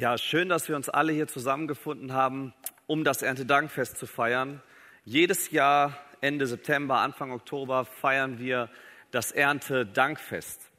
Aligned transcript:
Ja, 0.00 0.16
schön, 0.16 0.48
dass 0.48 0.68
wir 0.68 0.76
uns 0.76 0.88
alle 0.88 1.12
hier 1.12 1.26
zusammengefunden 1.26 2.12
haben, 2.12 2.54
um 2.86 3.02
das 3.02 3.22
Erntedankfest 3.22 3.98
zu 3.98 4.06
feiern. 4.06 4.62
Jedes 5.04 5.50
Jahr 5.50 5.98
Ende 6.20 6.46
September, 6.46 6.98
Anfang 6.98 7.32
Oktober 7.32 7.84
feiern 7.84 8.38
wir 8.38 8.70
das 9.10 9.32
Erntedankfest. 9.32 10.70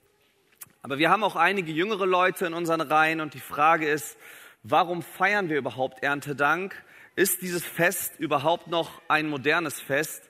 Aber 0.83 0.99
wir 0.99 1.09
haben 1.09 1.25
auch 1.25 1.35
einige 1.35 1.73
jüngere 1.73 2.05
Leute 2.05 2.45
in 2.45 2.53
unseren 2.53 2.79
Reihen 2.79 3.19
und 3.19 3.33
die 3.33 3.41
Frage 3.41 3.89
ist, 3.89 4.17
warum 4.63 5.01
feiern 5.01 5.49
wir 5.49 5.57
überhaupt 5.57 6.01
Erntedank? 6.01 6.81
Ist 7.17 7.41
dieses 7.41 7.65
Fest 7.65 8.17
überhaupt 8.19 8.67
noch 8.67 9.01
ein 9.09 9.27
modernes 9.27 9.81
Fest? 9.81 10.29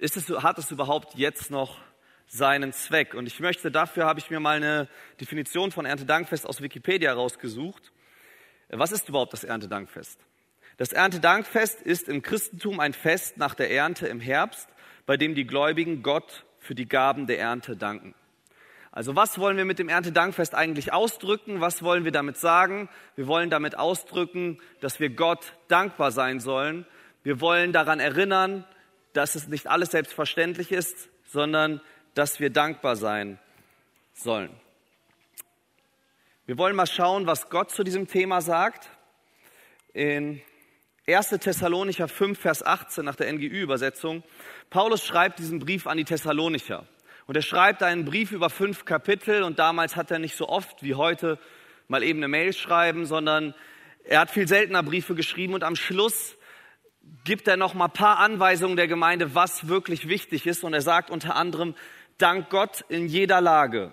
Ist 0.00 0.16
es, 0.16 0.28
hat 0.42 0.58
es 0.58 0.72
überhaupt 0.72 1.14
jetzt 1.14 1.48
noch 1.48 1.78
seinen 2.26 2.72
Zweck. 2.72 3.14
Und 3.14 3.26
ich 3.26 3.40
möchte, 3.40 3.70
dafür 3.70 4.06
habe 4.06 4.20
ich 4.20 4.30
mir 4.30 4.40
mal 4.40 4.56
eine 4.56 4.88
Definition 5.20 5.72
von 5.72 5.84
Erntedankfest 5.84 6.46
aus 6.46 6.60
Wikipedia 6.60 7.12
rausgesucht. 7.12 7.92
Was 8.68 8.92
ist 8.92 9.08
überhaupt 9.08 9.32
das 9.32 9.44
Erntedankfest? 9.44 10.18
Das 10.76 10.92
Erntedankfest 10.92 11.80
ist 11.82 12.08
im 12.08 12.22
Christentum 12.22 12.80
ein 12.80 12.92
Fest 12.92 13.36
nach 13.36 13.54
der 13.54 13.70
Ernte 13.70 14.08
im 14.08 14.20
Herbst, 14.20 14.68
bei 15.06 15.16
dem 15.16 15.34
die 15.34 15.46
Gläubigen 15.46 16.02
Gott 16.02 16.44
für 16.58 16.74
die 16.74 16.88
Gaben 16.88 17.26
der 17.26 17.38
Ernte 17.38 17.76
danken. 17.76 18.14
Also 18.90 19.16
was 19.16 19.38
wollen 19.38 19.56
wir 19.56 19.64
mit 19.64 19.78
dem 19.78 19.88
Erntedankfest 19.88 20.54
eigentlich 20.54 20.92
ausdrücken? 20.92 21.60
Was 21.60 21.82
wollen 21.82 22.04
wir 22.04 22.12
damit 22.12 22.36
sagen? 22.36 22.88
Wir 23.16 23.26
wollen 23.26 23.50
damit 23.50 23.76
ausdrücken, 23.76 24.60
dass 24.80 25.00
wir 25.00 25.10
Gott 25.10 25.54
dankbar 25.68 26.12
sein 26.12 26.40
sollen. 26.40 26.86
Wir 27.24 27.40
wollen 27.40 27.72
daran 27.72 27.98
erinnern, 27.98 28.64
dass 29.12 29.34
es 29.34 29.48
nicht 29.48 29.66
alles 29.66 29.90
selbstverständlich 29.90 30.70
ist, 30.70 31.08
sondern 31.24 31.80
dass 32.14 32.40
wir 32.40 32.50
dankbar 32.50 32.96
sein 32.96 33.38
sollen. 34.12 34.50
Wir 36.46 36.58
wollen 36.58 36.76
mal 36.76 36.86
schauen, 36.86 37.26
was 37.26 37.48
Gott 37.48 37.70
zu 37.70 37.84
diesem 37.84 38.06
Thema 38.06 38.40
sagt. 38.40 38.90
In 39.92 40.40
1. 41.06 41.30
Thessalonicher 41.30 42.08
5, 42.08 42.38
Vers 42.38 42.62
18 42.62 43.04
nach 43.04 43.16
der 43.16 43.32
NGÜ-Übersetzung. 43.32 44.22
Paulus 44.70 45.04
schreibt 45.04 45.38
diesen 45.38 45.58
Brief 45.58 45.86
an 45.86 45.96
die 45.96 46.04
Thessalonicher. 46.04 46.86
Und 47.26 47.36
er 47.36 47.42
schreibt 47.42 47.82
einen 47.82 48.04
Brief 48.04 48.32
über 48.32 48.50
fünf 48.50 48.84
Kapitel 48.84 49.42
und 49.42 49.58
damals 49.58 49.96
hat 49.96 50.10
er 50.10 50.18
nicht 50.18 50.36
so 50.36 50.48
oft 50.48 50.82
wie 50.82 50.94
heute 50.94 51.38
mal 51.88 52.02
eben 52.02 52.18
eine 52.18 52.28
Mail 52.28 52.52
schreiben, 52.52 53.06
sondern 53.06 53.54
er 54.04 54.20
hat 54.20 54.30
viel 54.30 54.46
seltener 54.46 54.82
Briefe 54.82 55.14
geschrieben 55.14 55.54
und 55.54 55.64
am 55.64 55.76
Schluss 55.76 56.36
gibt 57.24 57.48
er 57.48 57.56
noch 57.56 57.74
mal 57.74 57.88
paar 57.88 58.18
Anweisungen 58.18 58.76
der 58.76 58.88
Gemeinde, 58.88 59.34
was 59.34 59.68
wirklich 59.68 60.08
wichtig 60.08 60.46
ist 60.46 60.64
und 60.64 60.74
er 60.74 60.82
sagt 60.82 61.10
unter 61.10 61.36
anderem, 61.36 61.74
Dank 62.18 62.50
Gott 62.50 62.84
in 62.88 63.06
jeder 63.06 63.40
Lage. 63.40 63.92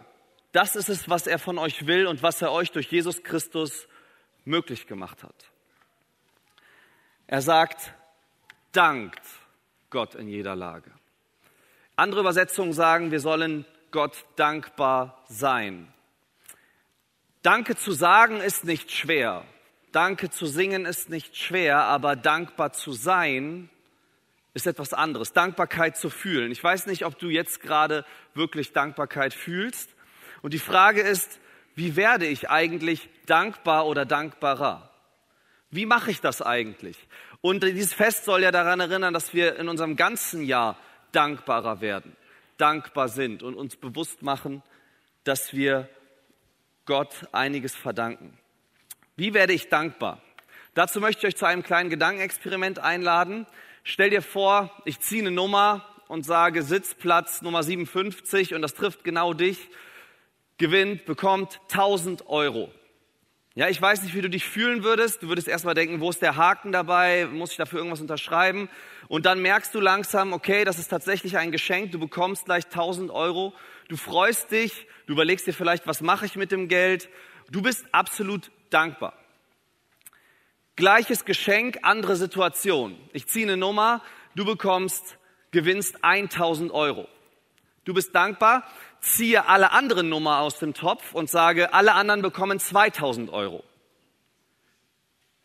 Das 0.52 0.76
ist 0.76 0.90
es, 0.90 1.10
was 1.10 1.28
er 1.28 1.40
von 1.40 1.58
euch 1.58 1.88
will 1.88 2.08
und 2.08 2.24
was 2.24 2.42
er 2.42 2.52
euch 2.52 2.72
durch 2.72 2.92
Jesus 2.92 3.24
Christus 3.24 3.88
möglich 4.46 4.88
gemacht 4.88 5.24
hat. 5.24 5.52
Er 7.28 7.42
sagt, 7.42 7.94
dankt 8.74 9.22
Gott 9.90 10.16
in 10.16 10.28
jeder 10.28 10.56
Lage. 10.56 10.92
Andere 11.96 12.22
Übersetzungen 12.22 12.74
sagen, 12.74 13.12
wir 13.12 13.20
sollen 13.20 13.66
Gott 13.92 14.26
dankbar 14.36 15.24
sein. 15.28 15.94
Danke 17.42 17.76
zu 17.76 17.92
sagen 17.92 18.38
ist 18.38 18.66
nicht 18.66 18.92
schwer. 18.92 19.46
Danke 19.92 20.30
zu 20.30 20.46
singen 20.46 20.86
ist 20.86 21.10
nicht 21.10 21.36
schwer, 21.36 21.84
aber 21.84 22.16
dankbar 22.16 22.72
zu 22.72 22.94
sein 22.94 23.70
ist 24.54 24.68
etwas 24.68 24.94
anderes. 24.94 25.34
Dankbarkeit 25.34 25.98
zu 25.98 26.10
fühlen. 26.10 26.52
Ich 26.52 26.64
weiß 26.64 26.88
nicht, 26.88 27.06
ob 27.06 27.18
du 27.18 27.30
jetzt 27.30 27.62
gerade 27.62 28.06
wirklich 28.34 28.74
Dankbarkeit 28.74 29.34
fühlst. 29.34 29.90
Und 30.42 30.54
die 30.54 30.60
Frage 30.60 31.02
ist, 31.02 31.40
wie 31.76 31.96
werde 31.96 32.26
ich 32.26 32.50
eigentlich 32.50 33.10
dankbar 33.26 33.88
oder 33.88 34.06
dankbarer? 34.06 34.92
Wie 35.70 35.86
mache 35.86 36.12
ich 36.12 36.20
das 36.20 36.42
eigentlich? 36.42 36.98
Und 37.40 37.64
dieses 37.64 37.94
Fest 37.94 38.26
soll 38.26 38.44
ja 38.44 38.52
daran 38.52 38.82
erinnern, 38.82 39.14
dass 39.14 39.34
wir 39.34 39.56
in 39.58 39.70
unserem 39.70 39.96
ganzen 39.96 40.44
Jahr 40.44 40.78
dankbarer 41.12 41.82
werden, 41.82 42.16
dankbar 42.58 43.08
sind 43.08 43.42
und 43.42 43.56
uns 43.56 43.78
bewusst 43.78 44.22
machen, 44.22 44.62
dass 45.24 45.54
wir 45.54 45.90
Gott 46.86 47.28
einiges 47.32 47.76
verdanken. 47.76 48.38
Wie 49.16 49.34
werde 49.34 49.54
ich 49.54 49.70
dankbar? 49.70 50.22
Dazu 50.74 51.00
möchte 51.00 51.20
ich 51.20 51.34
euch 51.34 51.38
zu 51.38 51.46
einem 51.46 51.64
kleinen 51.64 51.90
Gedankenexperiment 51.90 52.80
einladen. 52.80 53.46
Stell 53.84 54.12
dir 54.12 54.22
vor, 54.22 54.70
ich 54.86 55.00
ziehe 55.00 55.24
eine 55.24 55.32
Nummer 55.32 55.86
und 56.08 56.24
sage 56.24 56.62
Sitzplatz 56.62 57.42
Nummer 57.42 57.64
57 57.64 58.54
und 58.54 58.62
das 58.62 58.76
trifft 58.76 59.04
genau 59.04 59.34
dich, 59.34 59.70
gewinnt, 60.58 61.06
bekommt 61.06 61.60
1000 61.70 62.28
Euro. 62.28 62.72
Ja, 63.56 63.68
ich 63.68 63.82
weiß 63.82 64.04
nicht, 64.04 64.16
wie 64.16 64.22
du 64.22 64.30
dich 64.30 64.46
fühlen 64.46 64.84
würdest. 64.84 65.24
Du 65.24 65.28
würdest 65.28 65.48
erstmal 65.48 65.74
denken, 65.74 66.00
wo 66.00 66.10
ist 66.10 66.22
der 66.22 66.38
Haken 66.38 66.72
dabei? 66.72 67.26
Muss 67.26 67.52
ich 67.52 67.58
dafür 67.58 67.80
irgendwas 67.80 68.00
unterschreiben? 68.00 68.70
Und 69.10 69.26
dann 69.26 69.42
merkst 69.42 69.74
du 69.74 69.82
langsam, 69.82 70.32
okay, 70.32 70.64
das 70.64 70.80
ist 70.80 70.88
tatsächlich 70.88 71.38
ein 71.38 71.52
Geschenk. 71.52 71.92
Du 71.92 72.00
bekommst 72.00 72.46
gleich 72.46 72.66
1000 72.66 73.12
Euro. 73.12 73.54
Du 73.90 73.98
freust 73.98 74.52
dich. 74.52 74.88
Du 75.08 75.14
überlegst 75.14 75.48
dir 75.48 75.54
vielleicht, 75.54 75.86
was 75.86 76.02
mache 76.02 76.26
ich 76.26 76.36
mit 76.36 76.52
dem 76.52 76.70
Geld? 76.70 77.10
Du 77.50 77.62
bist 77.62 77.84
absolut 77.92 78.52
dankbar. 78.70 79.21
Gleiches 80.76 81.26
Geschenk, 81.26 81.80
andere 81.84 82.16
Situation. 82.16 82.98
Ich 83.14 83.28
ziehe 83.28 83.46
eine 83.46 83.58
Nummer, 83.58 84.02
du 84.36 84.46
bekommst, 84.46 85.18
gewinnst 85.52 86.04
1000 86.04 86.72
Euro. 86.72 87.08
Du 87.84 87.94
bist 87.94 88.16
dankbar, 88.16 88.64
ziehe 89.02 89.48
alle 89.48 89.72
anderen 89.72 90.08
Nummer 90.08 90.40
aus 90.40 90.60
dem 90.60 90.74
Topf 90.74 91.14
und 91.14 91.30
sage, 91.30 91.74
alle 91.74 91.94
anderen 91.94 92.22
bekommen 92.22 92.60
2000 92.60 93.32
Euro. 93.32 93.64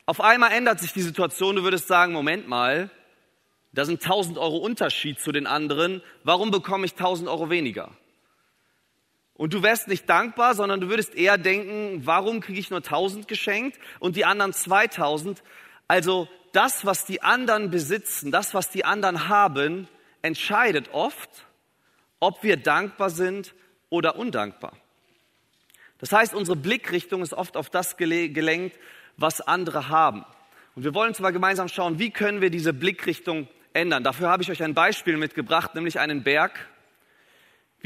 Auf 0.04 0.20
einmal 0.20 0.52
ändert 0.52 0.78
sich 0.78 0.92
die 0.92 1.02
Situation, 1.02 1.56
du 1.56 1.64
würdest 1.64 1.88
sagen, 1.88 2.12
Moment 2.12 2.46
mal, 2.46 2.90
da 3.72 3.84
sind 3.84 4.02
1000 4.02 4.38
Euro 4.38 4.58
Unterschied 4.58 5.20
zu 5.20 5.32
den 5.32 5.46
anderen, 5.46 6.02
warum 6.22 6.50
bekomme 6.50 6.86
ich 6.86 6.92
1000 6.92 7.28
Euro 7.28 7.50
weniger? 7.50 7.90
Und 9.36 9.52
du 9.52 9.62
wärst 9.62 9.88
nicht 9.88 10.08
dankbar, 10.08 10.54
sondern 10.54 10.80
du 10.80 10.88
würdest 10.88 11.14
eher 11.14 11.36
denken, 11.36 12.02
warum 12.04 12.40
kriege 12.40 12.58
ich 12.58 12.70
nur 12.70 12.78
1000 12.78 13.28
geschenkt 13.28 13.78
und 14.00 14.16
die 14.16 14.24
anderen 14.24 14.52
2000? 14.52 15.42
Also 15.88 16.28
das, 16.52 16.86
was 16.86 17.04
die 17.04 17.22
anderen 17.22 17.70
besitzen, 17.70 18.30
das, 18.30 18.54
was 18.54 18.70
die 18.70 18.84
anderen 18.84 19.28
haben, 19.28 19.88
entscheidet 20.22 20.88
oft, 20.92 21.28
ob 22.18 22.42
wir 22.42 22.56
dankbar 22.56 23.10
sind 23.10 23.54
oder 23.90 24.16
undankbar. 24.16 24.72
Das 25.98 26.12
heißt, 26.12 26.34
unsere 26.34 26.56
Blickrichtung 26.56 27.22
ist 27.22 27.34
oft 27.34 27.56
auf 27.56 27.70
das 27.70 27.96
gelenkt, 27.96 28.78
was 29.16 29.40
andere 29.40 29.88
haben. 29.88 30.24
Und 30.74 30.84
wir 30.84 30.94
wollen 30.94 31.14
zwar 31.14 31.32
gemeinsam 31.32 31.68
schauen, 31.68 31.98
wie 31.98 32.10
können 32.10 32.40
wir 32.40 32.50
diese 32.50 32.72
Blickrichtung 32.72 33.48
ändern. 33.72 34.02
Dafür 34.04 34.28
habe 34.28 34.42
ich 34.42 34.50
euch 34.50 34.62
ein 34.62 34.74
Beispiel 34.74 35.16
mitgebracht, 35.16 35.74
nämlich 35.74 35.98
einen 35.98 36.22
Berg, 36.22 36.68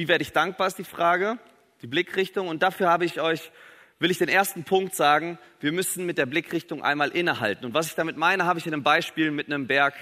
wie 0.00 0.09
werde 0.09 0.22
ich 0.22 0.33
dankbar, 0.33 0.66
ist 0.66 0.78
die 0.78 0.84
Frage, 0.84 1.38
die 1.83 1.87
Blickrichtung. 1.87 2.49
Und 2.49 2.62
dafür 2.62 2.88
habe 2.88 3.05
ich 3.05 3.21
euch, 3.21 3.53
will 3.99 4.11
ich 4.11 4.16
den 4.16 4.31
ersten 4.31 4.65
Punkt 4.65 4.94
sagen, 4.94 5.38
wir 5.61 5.72
müssen 5.72 6.06
mit 6.06 6.16
der 6.16 6.25
Blickrichtung 6.25 6.83
einmal 6.83 7.11
innehalten. 7.11 7.66
Und 7.66 7.75
was 7.75 7.88
ich 7.88 7.97
damit 7.97 8.16
meine, 8.16 8.47
habe 8.47 8.59
ich 8.59 8.66
in 8.66 8.72
einem 8.72 8.83
Beispiel 8.83 9.31
mit 9.31 9.49
einem 9.49 9.66
Berg 9.66 9.93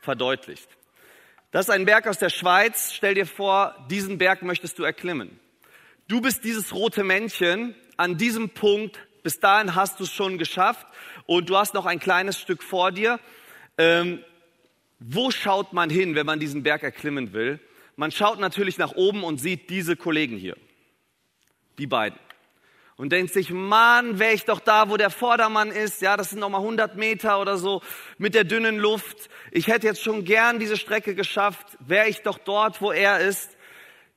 verdeutlicht. 0.00 0.68
Das 1.50 1.66
ist 1.66 1.74
ein 1.74 1.86
Berg 1.86 2.06
aus 2.06 2.20
der 2.20 2.28
Schweiz. 2.28 2.92
Stell 2.94 3.14
dir 3.14 3.26
vor, 3.26 3.74
diesen 3.90 4.16
Berg 4.16 4.42
möchtest 4.42 4.78
du 4.78 4.84
erklimmen. 4.84 5.40
Du 6.06 6.20
bist 6.20 6.44
dieses 6.44 6.72
rote 6.72 7.02
Männchen 7.02 7.74
an 7.96 8.16
diesem 8.16 8.50
Punkt. 8.50 8.96
Bis 9.24 9.40
dahin 9.40 9.74
hast 9.74 9.98
du 9.98 10.04
es 10.04 10.12
schon 10.12 10.38
geschafft 10.38 10.86
und 11.26 11.50
du 11.50 11.56
hast 11.56 11.74
noch 11.74 11.84
ein 11.84 11.98
kleines 11.98 12.38
Stück 12.38 12.62
vor 12.62 12.92
dir. 12.92 13.18
Ähm, 13.76 14.22
wo 15.00 15.32
schaut 15.32 15.72
man 15.72 15.90
hin, 15.90 16.14
wenn 16.14 16.26
man 16.26 16.38
diesen 16.38 16.62
Berg 16.62 16.84
erklimmen 16.84 17.32
will? 17.32 17.58
Man 17.98 18.12
schaut 18.12 18.38
natürlich 18.38 18.78
nach 18.78 18.92
oben 18.92 19.24
und 19.24 19.38
sieht 19.38 19.70
diese 19.70 19.96
Kollegen 19.96 20.36
hier. 20.36 20.56
Die 21.78 21.88
beiden. 21.88 22.16
Und 22.96 23.10
denkt 23.10 23.32
sich, 23.32 23.50
Mann, 23.50 24.20
wäre 24.20 24.34
ich 24.34 24.44
doch 24.44 24.60
da, 24.60 24.88
wo 24.88 24.96
der 24.96 25.10
Vordermann 25.10 25.72
ist. 25.72 26.00
Ja, 26.00 26.16
das 26.16 26.30
sind 26.30 26.38
nochmal 26.38 26.60
100 26.60 26.94
Meter 26.96 27.40
oder 27.40 27.58
so 27.58 27.82
mit 28.16 28.36
der 28.36 28.44
dünnen 28.44 28.78
Luft. 28.78 29.28
Ich 29.50 29.66
hätte 29.66 29.88
jetzt 29.88 30.00
schon 30.00 30.24
gern 30.24 30.60
diese 30.60 30.76
Strecke 30.76 31.16
geschafft. 31.16 31.76
Wäre 31.80 32.08
ich 32.08 32.22
doch 32.22 32.38
dort, 32.38 32.80
wo 32.80 32.92
er 32.92 33.18
ist. 33.18 33.56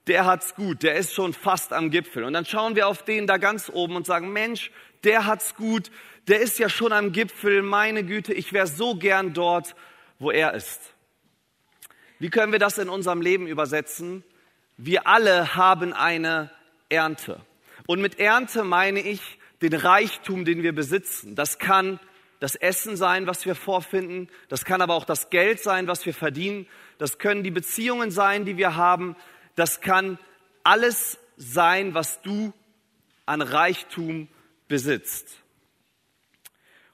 Der 0.05 0.25
hat's 0.25 0.53
gut. 0.53 0.83
Der 0.83 0.93
ist 0.93 1.15
schon 1.15 1.33
fast 1.33 1.73
am 1.73 1.89
Gipfel. 1.89 2.23
Und 2.23 2.33
dann 2.33 2.45
schauen 2.45 2.75
wir 2.75 2.87
auf 2.87 3.03
den 3.03 3.25
da 3.25 3.37
ganz 3.37 3.67
oben 3.73 3.95
und 3.95 4.05
sagen, 4.05 4.31
Mensch, 4.31 4.69
der 5.03 5.25
hat's 5.25 5.55
gut. 5.55 5.89
Der 6.27 6.39
ist 6.39 6.59
ja 6.59 6.69
schon 6.69 6.93
am 6.93 7.13
Gipfel. 7.13 7.63
Meine 7.63 8.03
Güte, 8.03 8.31
ich 8.31 8.53
wäre 8.53 8.67
so 8.67 8.93
gern 8.93 9.33
dort, 9.33 9.73
wo 10.19 10.29
er 10.29 10.53
ist. 10.53 10.90
Wie 12.21 12.29
können 12.29 12.51
wir 12.51 12.59
das 12.59 12.77
in 12.77 12.87
unserem 12.87 13.19
Leben 13.19 13.47
übersetzen? 13.47 14.23
Wir 14.77 15.07
alle 15.07 15.55
haben 15.55 15.91
eine 15.91 16.51
Ernte. 16.87 17.43
Und 17.87 17.99
mit 17.99 18.19
Ernte 18.19 18.63
meine 18.63 18.99
ich 18.99 19.39
den 19.63 19.73
Reichtum, 19.73 20.45
den 20.45 20.61
wir 20.61 20.71
besitzen. 20.71 21.35
Das 21.35 21.57
kann 21.57 21.99
das 22.39 22.53
Essen 22.55 22.95
sein, 22.95 23.25
was 23.25 23.47
wir 23.47 23.55
vorfinden. 23.55 24.29
Das 24.49 24.65
kann 24.65 24.83
aber 24.83 24.93
auch 24.93 25.05
das 25.05 25.31
Geld 25.31 25.63
sein, 25.63 25.87
was 25.87 26.05
wir 26.05 26.13
verdienen. 26.13 26.67
Das 26.99 27.17
können 27.17 27.41
die 27.41 27.49
Beziehungen 27.49 28.11
sein, 28.11 28.45
die 28.45 28.55
wir 28.55 28.75
haben. 28.75 29.15
Das 29.55 29.81
kann 29.81 30.19
alles 30.63 31.17
sein, 31.37 31.95
was 31.95 32.21
du 32.21 32.53
an 33.25 33.41
Reichtum 33.41 34.27
besitzt. 34.67 35.41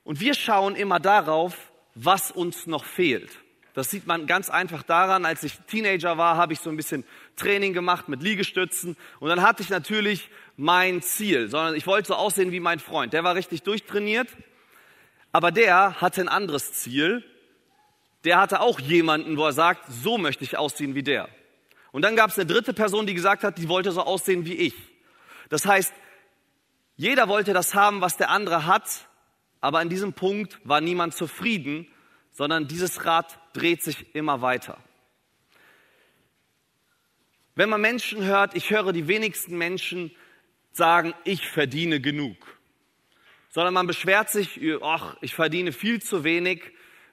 Und 0.05 0.21
wir 0.21 0.35
schauen 0.35 0.77
immer 0.77 1.01
darauf, 1.01 1.73
was 1.95 2.31
uns 2.31 2.65
noch 2.65 2.85
fehlt. 2.85 3.41
Das 3.77 3.91
sieht 3.91 4.07
man 4.07 4.25
ganz 4.25 4.49
einfach 4.49 4.81
daran, 4.81 5.23
als 5.23 5.43
ich 5.43 5.59
Teenager 5.67 6.17
war, 6.17 6.35
habe 6.35 6.51
ich 6.51 6.61
so 6.61 6.71
ein 6.71 6.75
bisschen 6.75 7.03
Training 7.35 7.73
gemacht 7.73 8.09
mit 8.09 8.23
Liegestützen 8.23 8.97
und 9.19 9.29
dann 9.29 9.43
hatte 9.43 9.61
ich 9.61 9.69
natürlich 9.69 10.31
mein 10.55 11.03
Ziel, 11.03 11.47
sondern 11.47 11.75
ich 11.75 11.85
wollte 11.85 12.07
so 12.07 12.15
aussehen 12.15 12.51
wie 12.51 12.59
mein 12.59 12.79
Freund. 12.79 13.13
Der 13.13 13.23
war 13.23 13.35
richtig 13.35 13.61
durchtrainiert, 13.61 14.29
aber 15.31 15.51
der 15.51 16.01
hatte 16.01 16.21
ein 16.21 16.27
anderes 16.27 16.73
Ziel. 16.73 17.23
Der 18.23 18.41
hatte 18.41 18.61
auch 18.61 18.79
jemanden, 18.79 19.37
wo 19.37 19.45
er 19.45 19.53
sagt, 19.53 19.83
so 19.91 20.17
möchte 20.17 20.43
ich 20.43 20.57
aussehen 20.57 20.95
wie 20.95 21.03
der. 21.03 21.29
Und 21.91 22.01
dann 22.01 22.15
gab 22.15 22.31
es 22.31 22.39
eine 22.39 22.47
dritte 22.47 22.73
Person, 22.73 23.05
die 23.05 23.13
gesagt 23.13 23.43
hat, 23.43 23.59
die 23.59 23.69
wollte 23.69 23.91
so 23.91 24.01
aussehen 24.01 24.47
wie 24.47 24.55
ich. 24.55 24.73
Das 25.49 25.67
heißt, 25.67 25.93
jeder 26.95 27.27
wollte 27.27 27.53
das 27.53 27.75
haben, 27.75 28.01
was 28.01 28.17
der 28.17 28.31
andere 28.31 28.65
hat, 28.65 29.07
aber 29.61 29.77
an 29.77 29.89
diesem 29.89 30.13
Punkt 30.13 30.59
war 30.63 30.81
niemand 30.81 31.13
zufrieden, 31.13 31.85
sondern 32.31 32.67
dieses 32.67 33.05
Rad 33.05 33.39
dreht 33.57 33.83
sich 33.83 34.15
immer 34.15 34.41
weiter. 34.41 34.77
Wenn 37.55 37.69
man 37.69 37.81
Menschen 37.81 38.23
hört, 38.23 38.55
ich 38.55 38.69
höre 38.69 38.93
die 38.93 39.07
wenigsten 39.07 39.57
Menschen 39.57 40.11
sagen, 40.71 41.15
ich 41.23 41.47
verdiene 41.47 41.99
genug, 41.99 42.37
sondern 43.49 43.73
man 43.73 43.87
beschwert 43.87 44.29
sich, 44.29 44.59
ach, 44.83 45.17
ich 45.21 45.33
verdiene 45.33 45.71
viel 45.71 45.99
zu 45.99 46.23
wenig, 46.23 46.61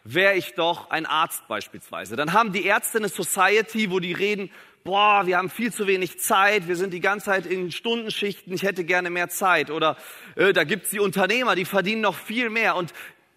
wäre 0.05 0.35
ich 0.35 0.53
doch 0.53 0.91
ein 0.91 1.07
Arzt 1.07 1.49
beispielsweise. 1.49 2.15
Dann 2.15 2.35
haben 2.35 2.53
die 2.53 2.67
Ärzte 2.67 2.99
eine 2.99 3.09
Society, 3.09 3.91
wo 3.91 4.01
die 4.01 4.13
reden, 4.13 4.51
boah, 4.85 5.27
wir 5.27 5.39
haben 5.39 5.49
viel 5.49 5.73
zu 5.73 5.87
wenig 5.87 6.21
Zeit, 6.21 6.69
wir 6.69 6.77
sind 6.77 6.93
die 6.93 7.01
ganze 7.01 7.27
Zeit 7.27 7.47
in 7.47 7.73
Stundenschichten, 7.73 8.53
ich 8.53 8.65
hätte 8.65 8.85
gerne 8.85 9.09
mehr 9.09 9.31
Zeit. 9.31 9.71
Oder 9.71 9.97
äh, 10.37 10.53
da 10.53 10.65
gibt's 10.65 10.91
die 10.91 11.01
Unternehmer, 11.01 11.55
die 11.55 11.65
verdienen 11.65 12.03
noch 12.03 12.17
viel 12.17 12.51
mehr. 12.51 12.77
Und 12.77 12.93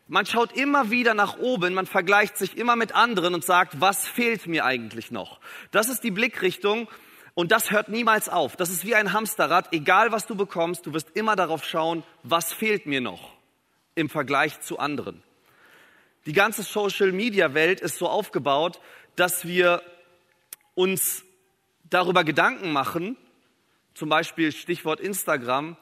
man 0.08 0.26
schaut 0.26 0.54
immer 0.54 0.90
wieder 0.90 1.14
nach 1.14 1.38
oben, 1.38 1.74
man 1.74 1.86
vergleicht 1.86 2.38
sich 2.38 2.58
immer 2.58 2.76
mit 2.76 2.94
anderen 2.94 3.34
und 3.34 3.44
sagt, 3.44 3.82
was 3.82 4.08
fehlt 4.08 4.48
mir 4.48 4.66
eigentlich 4.66 5.12
noch? 5.12 5.40
Das 5.72 5.90
ist 5.90 6.04
die 6.04 6.12
Blickrichtung 6.12 6.88
und 7.34 7.52
das 7.52 7.72
hört 7.72 7.90
niemals 7.90 8.30
auf. 8.30 8.56
Das 8.56 8.70
ist 8.70 8.86
wie 8.86 8.96
ein 8.96 9.14
Hamsterrad. 9.14 9.74
Egal 9.74 10.12
was 10.12 10.26
du 10.26 10.36
bekommst, 10.36 10.86
du 10.86 10.94
wirst 10.94 11.10
immer 11.16 11.36
darauf 11.36 11.66
schauen, 11.66 12.04
was 12.24 12.54
fehlt 12.54 12.86
mir 12.86 13.02
noch 13.02 13.34
im 13.96 14.10
Vergleich 14.10 14.62
zu 14.62 14.80
anderen. 14.80 15.24
Die 16.26 16.34
ganze 16.34 16.64
Social-Media-Welt 16.64 17.82
ist 17.82 17.98
so 17.98 18.08
aufgebaut, 18.08 18.80
dass 19.16 19.46
wir 19.46 19.82
uns 20.76 21.24
darüber 21.90 22.24
Gedanken 22.24 22.72
machen, 22.72 23.18
zum 23.94 24.10
Beispiel 24.10 24.52
Stichwort 24.52 25.00
Instagram, 25.00 25.78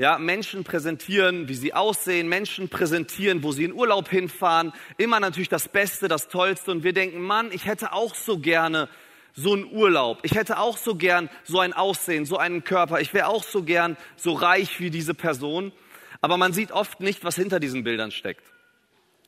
ja, 0.00 0.16
Menschen 0.16 0.64
präsentieren, 0.64 1.46
wie 1.48 1.54
sie 1.54 1.74
aussehen, 1.74 2.26
Menschen 2.26 2.70
präsentieren, 2.70 3.42
wo 3.42 3.52
sie 3.52 3.64
in 3.64 3.74
Urlaub 3.74 4.08
hinfahren, 4.08 4.72
immer 4.96 5.20
natürlich 5.20 5.50
das 5.50 5.68
Beste, 5.68 6.08
das 6.08 6.28
Tollste 6.28 6.70
und 6.70 6.84
wir 6.84 6.94
denken, 6.94 7.20
Mann, 7.20 7.52
ich 7.52 7.66
hätte 7.66 7.92
auch 7.92 8.14
so 8.14 8.38
gerne 8.38 8.88
so 9.34 9.52
einen 9.52 9.70
Urlaub. 9.70 10.20
Ich 10.22 10.36
hätte 10.36 10.58
auch 10.58 10.78
so 10.78 10.94
gern 10.94 11.28
so 11.44 11.60
ein 11.60 11.74
Aussehen, 11.74 12.24
so 12.24 12.38
einen 12.38 12.64
Körper. 12.64 13.02
Ich 13.02 13.12
wäre 13.12 13.26
auch 13.26 13.44
so 13.44 13.62
gern 13.62 13.98
so 14.16 14.32
reich 14.32 14.80
wie 14.80 14.88
diese 14.88 15.12
Person. 15.12 15.70
Aber 16.22 16.38
man 16.38 16.54
sieht 16.54 16.72
oft 16.72 17.00
nicht, 17.00 17.22
was 17.22 17.36
hinter 17.36 17.60
diesen 17.60 17.84
Bildern 17.84 18.10
steckt. 18.10 18.44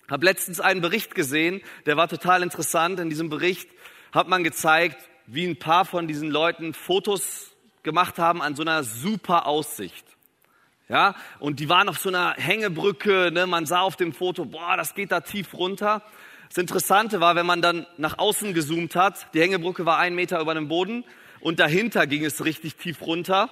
Hab 0.09 0.23
letztens 0.23 0.59
einen 0.59 0.81
Bericht 0.81 1.15
gesehen, 1.15 1.61
der 1.85 1.99
war 1.99 2.09
total 2.09 2.43
interessant. 2.43 2.99
In 2.99 3.11
diesem 3.11 3.29
Bericht 3.29 3.69
hat 4.11 4.27
man 4.27 4.43
gezeigt, 4.43 4.97
wie 5.27 5.47
ein 5.47 5.59
paar 5.59 5.85
von 5.85 6.09
diesen 6.09 6.31
Leuten 6.31 6.73
Fotos 6.73 7.55
gemacht 7.83 8.19
haben 8.19 8.41
an 8.41 8.57
so 8.57 8.63
einer 8.63 8.85
super 8.85 9.47
Aussicht. 9.47 10.07
Ja, 10.89 11.15
und 11.39 11.61
die 11.61 11.69
waren 11.69 11.89
auf 11.89 11.99
so 11.99 12.09
einer 12.09 12.35
Hängebrücke, 12.37 13.31
ne, 13.33 13.47
man 13.47 13.67
sah 13.67 13.81
auf 13.81 13.97
dem 13.97 14.13
Foto, 14.13 14.45
boah, 14.45 14.77
das 14.77 14.95
geht 14.95 15.13
da 15.13 15.21
tief 15.21 15.55
runter. 15.55 16.03
Das 16.49 16.59
Interessante 16.59 17.21
war, 17.21 17.35
wenn 17.35 17.47
man 17.47 17.63
dann 17.63 17.87
nach 17.97 18.19
außen 18.19 18.53
gezoomt 18.53 18.95
hat, 18.95 19.33
die 19.33 19.41
Hängebrücke 19.41 19.87
war 19.87 19.99
einen 19.99 20.17
Meter 20.17 20.41
über 20.41 20.55
dem 20.55 20.69
Boden 20.69 21.05
und 21.41 21.61
dahinter 21.61 22.07
ging 22.07 22.25
es 22.25 22.45
richtig 22.45 22.77
tief 22.77 23.01
runter. 23.01 23.51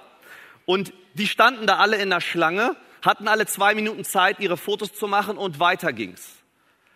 Und 0.65 0.93
die 1.15 1.27
standen 1.27 1.65
da 1.65 1.77
alle 1.77 1.97
in 1.97 2.11
der 2.11 2.21
Schlange, 2.21 2.75
hatten 3.01 3.27
alle 3.27 3.47
zwei 3.47 3.73
Minuten 3.73 4.03
Zeit, 4.03 4.39
ihre 4.39 4.57
Fotos 4.57 4.93
zu 4.93 5.07
machen 5.07 5.37
und 5.37 5.59
weiter 5.59 5.93
ging's. 5.93 6.41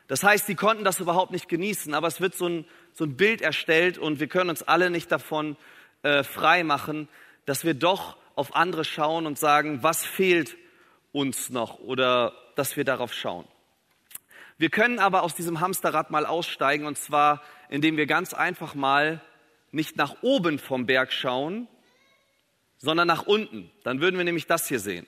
Das 0.07 0.23
heißt, 0.23 0.45
sie 0.45 0.55
konnten 0.55 0.83
das 0.83 0.99
überhaupt 0.99 1.31
nicht 1.31 1.49
genießen, 1.49 1.93
aber 1.95 2.07
es 2.07 2.21
wird 2.21 2.35
so 2.35 2.47
ein, 2.47 2.65
so 2.93 3.05
ein 3.05 3.17
Bild 3.17 3.41
erstellt 3.41 3.97
und 3.97 4.19
wir 4.19 4.27
können 4.27 4.51
uns 4.51 4.61
alle 4.61 4.91
nicht 4.91 5.11
davon 5.11 5.57
äh, 6.03 6.23
frei 6.23 6.63
machen, 6.63 7.09
dass 7.45 7.65
wir 7.65 7.73
doch 7.73 8.17
auf 8.35 8.55
andere 8.55 8.83
schauen 8.83 9.25
und 9.25 9.39
sagen, 9.39 9.81
was 9.81 10.05
fehlt 10.05 10.57
uns 11.11 11.49
noch 11.49 11.79
oder 11.79 12.33
dass 12.55 12.77
wir 12.77 12.83
darauf 12.83 13.13
schauen. 13.13 13.47
Wir 14.57 14.69
können 14.69 14.99
aber 14.99 15.23
aus 15.23 15.35
diesem 15.35 15.59
Hamsterrad 15.59 16.11
mal 16.11 16.25
aussteigen 16.25 16.85
und 16.85 16.97
zwar, 16.97 17.41
indem 17.69 17.97
wir 17.97 18.05
ganz 18.05 18.33
einfach 18.33 18.75
mal 18.75 19.21
nicht 19.71 19.97
nach 19.97 20.17
oben 20.21 20.59
vom 20.59 20.85
Berg 20.85 21.11
schauen, 21.11 21.67
sondern 22.77 23.07
nach 23.07 23.23
unten. 23.23 23.71
Dann 23.83 23.99
würden 23.99 24.17
wir 24.17 24.23
nämlich 24.23 24.47
das 24.47 24.67
hier 24.67 24.79
sehen. 24.79 25.05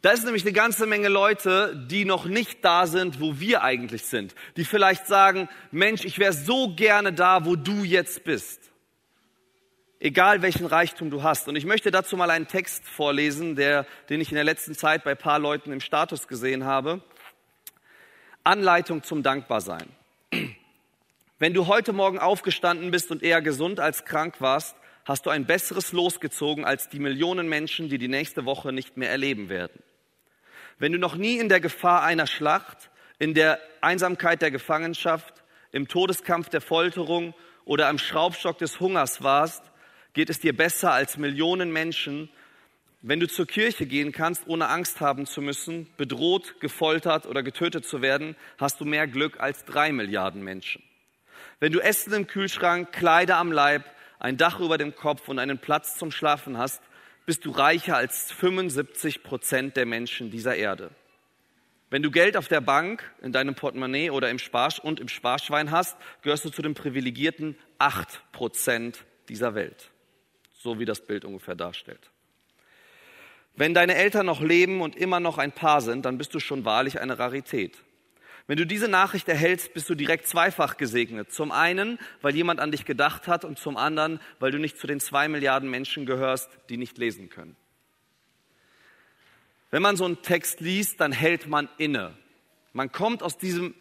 Da 0.00 0.10
ist 0.10 0.24
nämlich 0.24 0.42
eine 0.42 0.52
ganze 0.52 0.86
Menge 0.86 1.08
Leute, 1.08 1.86
die 1.90 2.04
noch 2.04 2.26
nicht 2.26 2.62
da 2.62 2.86
sind, 2.86 3.20
wo 3.20 3.40
wir 3.40 3.62
eigentlich 3.62 4.04
sind. 4.04 4.34
Die 4.56 4.66
vielleicht 4.66 5.06
sagen, 5.06 5.48
Mensch, 5.70 6.04
ich 6.04 6.18
wäre 6.18 6.34
so 6.34 6.74
gerne 6.74 7.14
da, 7.14 7.46
wo 7.46 7.56
du 7.56 7.84
jetzt 7.84 8.24
bist 8.24 8.73
egal 10.04 10.42
welchen 10.42 10.66
Reichtum 10.66 11.10
du 11.10 11.22
hast. 11.22 11.48
Und 11.48 11.56
ich 11.56 11.64
möchte 11.64 11.90
dazu 11.90 12.16
mal 12.16 12.30
einen 12.30 12.46
Text 12.46 12.86
vorlesen, 12.86 13.56
der, 13.56 13.86
den 14.10 14.20
ich 14.20 14.28
in 14.28 14.34
der 14.34 14.44
letzten 14.44 14.74
Zeit 14.74 15.02
bei 15.02 15.14
paar 15.14 15.38
Leuten 15.38 15.72
im 15.72 15.80
Status 15.80 16.28
gesehen 16.28 16.64
habe. 16.64 17.00
Anleitung 18.44 19.02
zum 19.02 19.22
Dankbarsein. 19.22 19.88
Wenn 21.38 21.54
du 21.54 21.66
heute 21.66 21.94
Morgen 21.94 22.18
aufgestanden 22.18 22.90
bist 22.90 23.10
und 23.10 23.22
eher 23.22 23.40
gesund 23.40 23.80
als 23.80 24.04
krank 24.04 24.40
warst, 24.40 24.76
hast 25.06 25.24
du 25.24 25.30
ein 25.30 25.46
besseres 25.46 25.92
Los 25.92 26.20
gezogen 26.20 26.66
als 26.66 26.90
die 26.90 26.98
Millionen 26.98 27.48
Menschen, 27.48 27.88
die 27.88 27.98
die 27.98 28.08
nächste 28.08 28.44
Woche 28.44 28.72
nicht 28.72 28.98
mehr 28.98 29.10
erleben 29.10 29.48
werden. 29.48 29.82
Wenn 30.78 30.92
du 30.92 30.98
noch 30.98 31.16
nie 31.16 31.38
in 31.38 31.48
der 31.48 31.60
Gefahr 31.60 32.02
einer 32.02 32.26
Schlacht, 32.26 32.90
in 33.18 33.32
der 33.32 33.58
Einsamkeit 33.80 34.42
der 34.42 34.50
Gefangenschaft, 34.50 35.42
im 35.72 35.88
Todeskampf 35.88 36.50
der 36.50 36.60
Folterung 36.60 37.32
oder 37.64 37.88
am 37.88 37.98
Schraubstock 37.98 38.58
des 38.58 38.80
Hungers 38.80 39.22
warst, 39.22 39.70
geht 40.14 40.30
es 40.30 40.38
dir 40.38 40.56
besser 40.56 40.92
als 40.92 41.18
Millionen 41.18 41.72
Menschen, 41.72 42.30
wenn 43.02 43.20
du 43.20 43.28
zur 43.28 43.46
Kirche 43.46 43.84
gehen 43.84 44.12
kannst, 44.12 44.46
ohne 44.46 44.68
Angst 44.68 45.02
haben 45.02 45.26
zu 45.26 45.42
müssen, 45.42 45.88
bedroht, 45.98 46.58
gefoltert 46.60 47.26
oder 47.26 47.42
getötet 47.42 47.84
zu 47.84 48.00
werden, 48.00 48.34
hast 48.56 48.80
du 48.80 48.86
mehr 48.86 49.06
Glück 49.06 49.38
als 49.40 49.66
drei 49.66 49.92
Milliarden 49.92 50.42
Menschen. 50.42 50.82
Wenn 51.60 51.72
du 51.72 51.80
Essen 51.80 52.14
im 52.14 52.26
Kühlschrank, 52.26 52.92
Kleider 52.92 53.36
am 53.36 53.52
Leib, 53.52 53.84
ein 54.18 54.38
Dach 54.38 54.58
über 54.58 54.78
dem 54.78 54.96
Kopf 54.96 55.28
und 55.28 55.38
einen 55.38 55.58
Platz 55.58 55.98
zum 55.98 56.10
Schlafen 56.10 56.56
hast, 56.56 56.82
bist 57.26 57.44
du 57.44 57.50
reicher 57.50 57.96
als 57.96 58.32
75 58.32 59.22
Prozent 59.22 59.76
der 59.76 59.84
Menschen 59.84 60.30
dieser 60.30 60.54
Erde. 60.56 60.90
Wenn 61.90 62.02
du 62.02 62.10
Geld 62.10 62.38
auf 62.38 62.48
der 62.48 62.62
Bank, 62.62 63.12
in 63.20 63.32
deinem 63.32 63.54
Portemonnaie 63.54 64.10
oder 64.10 64.30
im 64.30 64.38
Spar 64.38 64.72
und 64.82 64.98
im 64.98 65.08
Sparschwein 65.08 65.70
hast, 65.70 65.96
gehörst 66.22 66.44
du 66.46 66.50
zu 66.50 66.62
den 66.62 66.72
privilegierten 66.72 67.56
8 67.78 68.32
Prozent 68.32 69.04
dieser 69.28 69.54
Welt 69.54 69.90
so 70.64 70.80
wie 70.80 70.86
das 70.86 71.02
Bild 71.02 71.24
ungefähr 71.24 71.54
darstellt. 71.54 72.10
Wenn 73.54 73.74
deine 73.74 73.94
Eltern 73.94 74.26
noch 74.26 74.40
leben 74.40 74.80
und 74.80 74.96
immer 74.96 75.20
noch 75.20 75.38
ein 75.38 75.52
Paar 75.52 75.80
sind, 75.82 76.06
dann 76.06 76.18
bist 76.18 76.34
du 76.34 76.40
schon 76.40 76.64
wahrlich 76.64 77.00
eine 77.00 77.18
Rarität. 77.18 77.76
Wenn 78.46 78.56
du 78.56 78.66
diese 78.66 78.88
Nachricht 78.88 79.28
erhältst, 79.28 79.74
bist 79.74 79.88
du 79.88 79.94
direkt 79.94 80.26
zweifach 80.26 80.76
gesegnet. 80.76 81.32
Zum 81.32 81.52
einen, 81.52 81.98
weil 82.20 82.34
jemand 82.34 82.60
an 82.60 82.72
dich 82.72 82.84
gedacht 82.84 83.28
hat 83.28 83.44
und 83.44 83.58
zum 83.58 83.76
anderen, 83.76 84.20
weil 84.40 84.50
du 84.50 84.58
nicht 84.58 84.78
zu 84.78 84.86
den 84.86 85.00
zwei 85.00 85.28
Milliarden 85.28 85.70
Menschen 85.70 86.06
gehörst, 86.06 86.50
die 86.70 86.78
nicht 86.78 86.98
lesen 86.98 87.28
können. 87.28 87.56
Wenn 89.70 89.82
man 89.82 89.96
so 89.96 90.04
einen 90.04 90.22
Text 90.22 90.60
liest, 90.60 91.00
dann 91.00 91.12
hält 91.12 91.46
man 91.46 91.68
inne. 91.78 92.16
Man 92.72 92.90
kommt 92.90 93.22
aus 93.22 93.38
diesem 93.38 93.74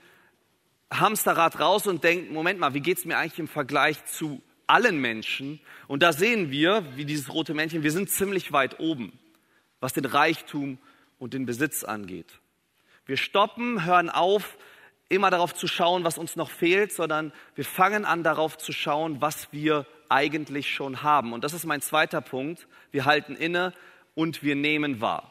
Hamsterrad 0.92 1.60
raus 1.60 1.88
und 1.88 2.04
denkt, 2.04 2.32
Moment 2.32 2.60
mal, 2.60 2.74
wie 2.74 2.82
geht's 2.82 3.06
mir 3.06 3.18
eigentlich 3.18 3.40
im 3.40 3.48
Vergleich 3.48 4.04
zu 4.06 4.42
allen 4.74 5.00
Menschen. 5.00 5.60
Und 5.88 6.02
da 6.02 6.12
sehen 6.14 6.50
wir, 6.50 6.84
wie 6.96 7.06
dieses 7.06 7.32
rote 7.32 7.54
Männchen, 7.54 7.84
wir 7.84 7.92
sind 7.92 8.10
ziemlich 8.10 8.52
weit 8.52 8.80
oben, 8.80 9.18
was 9.80 9.94
den 9.94 10.06
Reichtum 10.06 10.80
und 11.20 11.34
den 11.34 11.46
Besitz 11.46 11.84
angeht. 11.84 12.40
Wir 13.06 13.18
stoppen, 13.18 13.86
hören 13.86 14.10
auf, 14.10 14.58
immer 15.10 15.30
darauf 15.30 15.54
zu 15.54 15.68
schauen, 15.68 16.04
was 16.04 16.18
uns 16.18 16.36
noch 16.36 16.50
fehlt, 16.50 16.92
sondern 16.92 17.34
wir 17.54 17.66
fangen 17.66 18.04
an 18.04 18.24
darauf 18.24 18.58
zu 18.58 18.72
schauen, 18.72 19.22
was 19.22 19.50
wir 19.52 19.86
eigentlich 20.10 20.74
schon 20.74 21.04
haben. 21.04 21.34
Und 21.34 21.44
das 21.44 21.54
ist 21.54 21.66
mein 21.66 21.82
zweiter 21.82 22.22
Punkt. 22.22 22.68
Wir 22.92 23.06
halten 23.06 23.36
inne 23.36 23.74
und 24.16 24.42
wir 24.42 24.56
nehmen 24.56 25.02
wahr. 25.02 25.30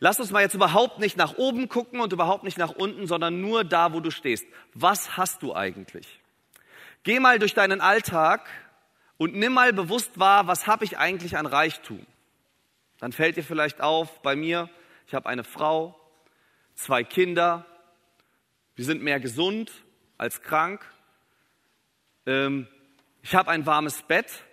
Lass 0.00 0.18
uns 0.18 0.32
mal 0.32 0.42
jetzt 0.42 0.54
überhaupt 0.54 0.98
nicht 0.98 1.16
nach 1.16 1.38
oben 1.38 1.68
gucken 1.68 2.00
und 2.00 2.12
überhaupt 2.12 2.42
nicht 2.42 2.58
nach 2.58 2.72
unten, 2.74 3.06
sondern 3.06 3.40
nur 3.40 3.62
da, 3.62 3.92
wo 3.92 4.00
du 4.00 4.10
stehst. 4.10 4.46
Was 4.74 5.16
hast 5.16 5.44
du 5.44 5.54
eigentlich? 5.54 6.21
Geh 7.04 7.18
mal 7.18 7.40
durch 7.40 7.52
deinen 7.52 7.80
Alltag 7.80 8.48
und 9.16 9.34
nimm 9.34 9.52
mal 9.54 9.72
bewusst 9.72 10.20
wahr, 10.20 10.46
was 10.46 10.68
habe 10.68 10.84
ich 10.84 10.98
eigentlich 10.98 11.36
an 11.36 11.46
Reichtum. 11.46 12.06
Dann 12.98 13.10
fällt 13.10 13.36
dir 13.36 13.42
vielleicht 13.42 13.80
auf, 13.80 14.22
bei 14.22 14.36
mir, 14.36 14.70
ich 15.08 15.14
habe 15.14 15.28
eine 15.28 15.42
Frau, 15.42 15.98
zwei 16.76 17.02
Kinder. 17.02 17.66
Wir 18.76 18.84
sind 18.84 19.02
mehr 19.02 19.18
gesund 19.18 19.72
als 20.16 20.42
krank. 20.42 20.84
Ähm, 22.26 22.68
ich 23.22 23.34
habe 23.34 23.50
ein 23.50 23.66
warmes 23.66 24.02
Bett. 24.02 24.44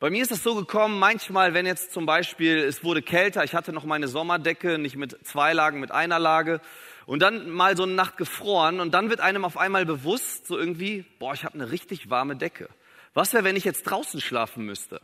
Bei 0.00 0.10
mir 0.10 0.22
ist 0.22 0.32
es 0.32 0.42
so 0.42 0.56
gekommen, 0.56 0.98
manchmal, 0.98 1.54
wenn 1.54 1.64
jetzt 1.64 1.92
zum 1.92 2.06
Beispiel 2.06 2.58
es 2.58 2.82
wurde 2.82 3.02
kälter, 3.02 3.44
ich 3.44 3.54
hatte 3.54 3.72
noch 3.72 3.84
meine 3.84 4.08
Sommerdecke, 4.08 4.78
nicht 4.78 4.96
mit 4.96 5.24
zwei 5.24 5.52
Lagen, 5.52 5.78
mit 5.78 5.92
einer 5.92 6.18
Lage, 6.18 6.60
und 7.06 7.20
dann 7.20 7.50
mal 7.50 7.76
so 7.76 7.82
eine 7.82 7.92
Nacht 7.92 8.16
gefroren 8.16 8.80
und 8.80 8.92
dann 8.92 9.10
wird 9.10 9.20
einem 9.20 9.44
auf 9.44 9.56
einmal 9.56 9.84
bewusst, 9.84 10.46
so 10.46 10.58
irgendwie, 10.58 11.04
boah, 11.18 11.34
ich 11.34 11.44
habe 11.44 11.54
eine 11.54 11.70
richtig 11.70 12.10
warme 12.10 12.36
Decke. 12.36 12.68
Was 13.14 13.32
wäre, 13.32 13.44
wenn 13.44 13.56
ich 13.56 13.64
jetzt 13.64 13.84
draußen 13.84 14.20
schlafen 14.20 14.64
müsste, 14.64 15.00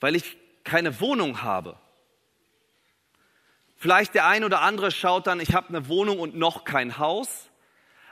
weil 0.00 0.16
ich 0.16 0.36
keine 0.64 1.00
Wohnung 1.00 1.42
habe? 1.42 1.76
Vielleicht 3.76 4.14
der 4.14 4.26
ein 4.26 4.44
oder 4.44 4.62
andere 4.62 4.90
schaut 4.90 5.26
dann, 5.26 5.40
ich 5.40 5.54
habe 5.54 5.68
eine 5.68 5.88
Wohnung 5.88 6.18
und 6.18 6.36
noch 6.36 6.64
kein 6.64 6.98
Haus, 6.98 7.50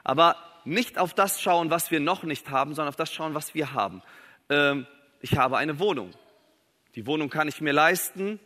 aber 0.05 0.37
nicht 0.65 0.99
auf 0.99 1.15
das 1.15 1.41
schauen, 1.41 1.71
was 1.71 1.91
wir 1.91 2.01
noch 2.01 2.25
nicht 2.25 2.51
haben, 2.51 2.75
sondern 2.75 2.91
auf 2.91 2.97
das 2.97 3.13
schauen, 3.13 3.35
was 3.35 3.55
wir 3.55 3.73
haben. 3.73 4.03
Ähm, 4.49 4.87
ich 5.21 5.37
habe 5.37 5.57
eine 5.57 5.79
Wohnung. 5.79 6.13
Die 6.95 7.07
Wohnung 7.07 7.31
kann 7.31 7.49
ich 7.49 7.61
mir 7.61 7.73
leisten. 7.73 8.39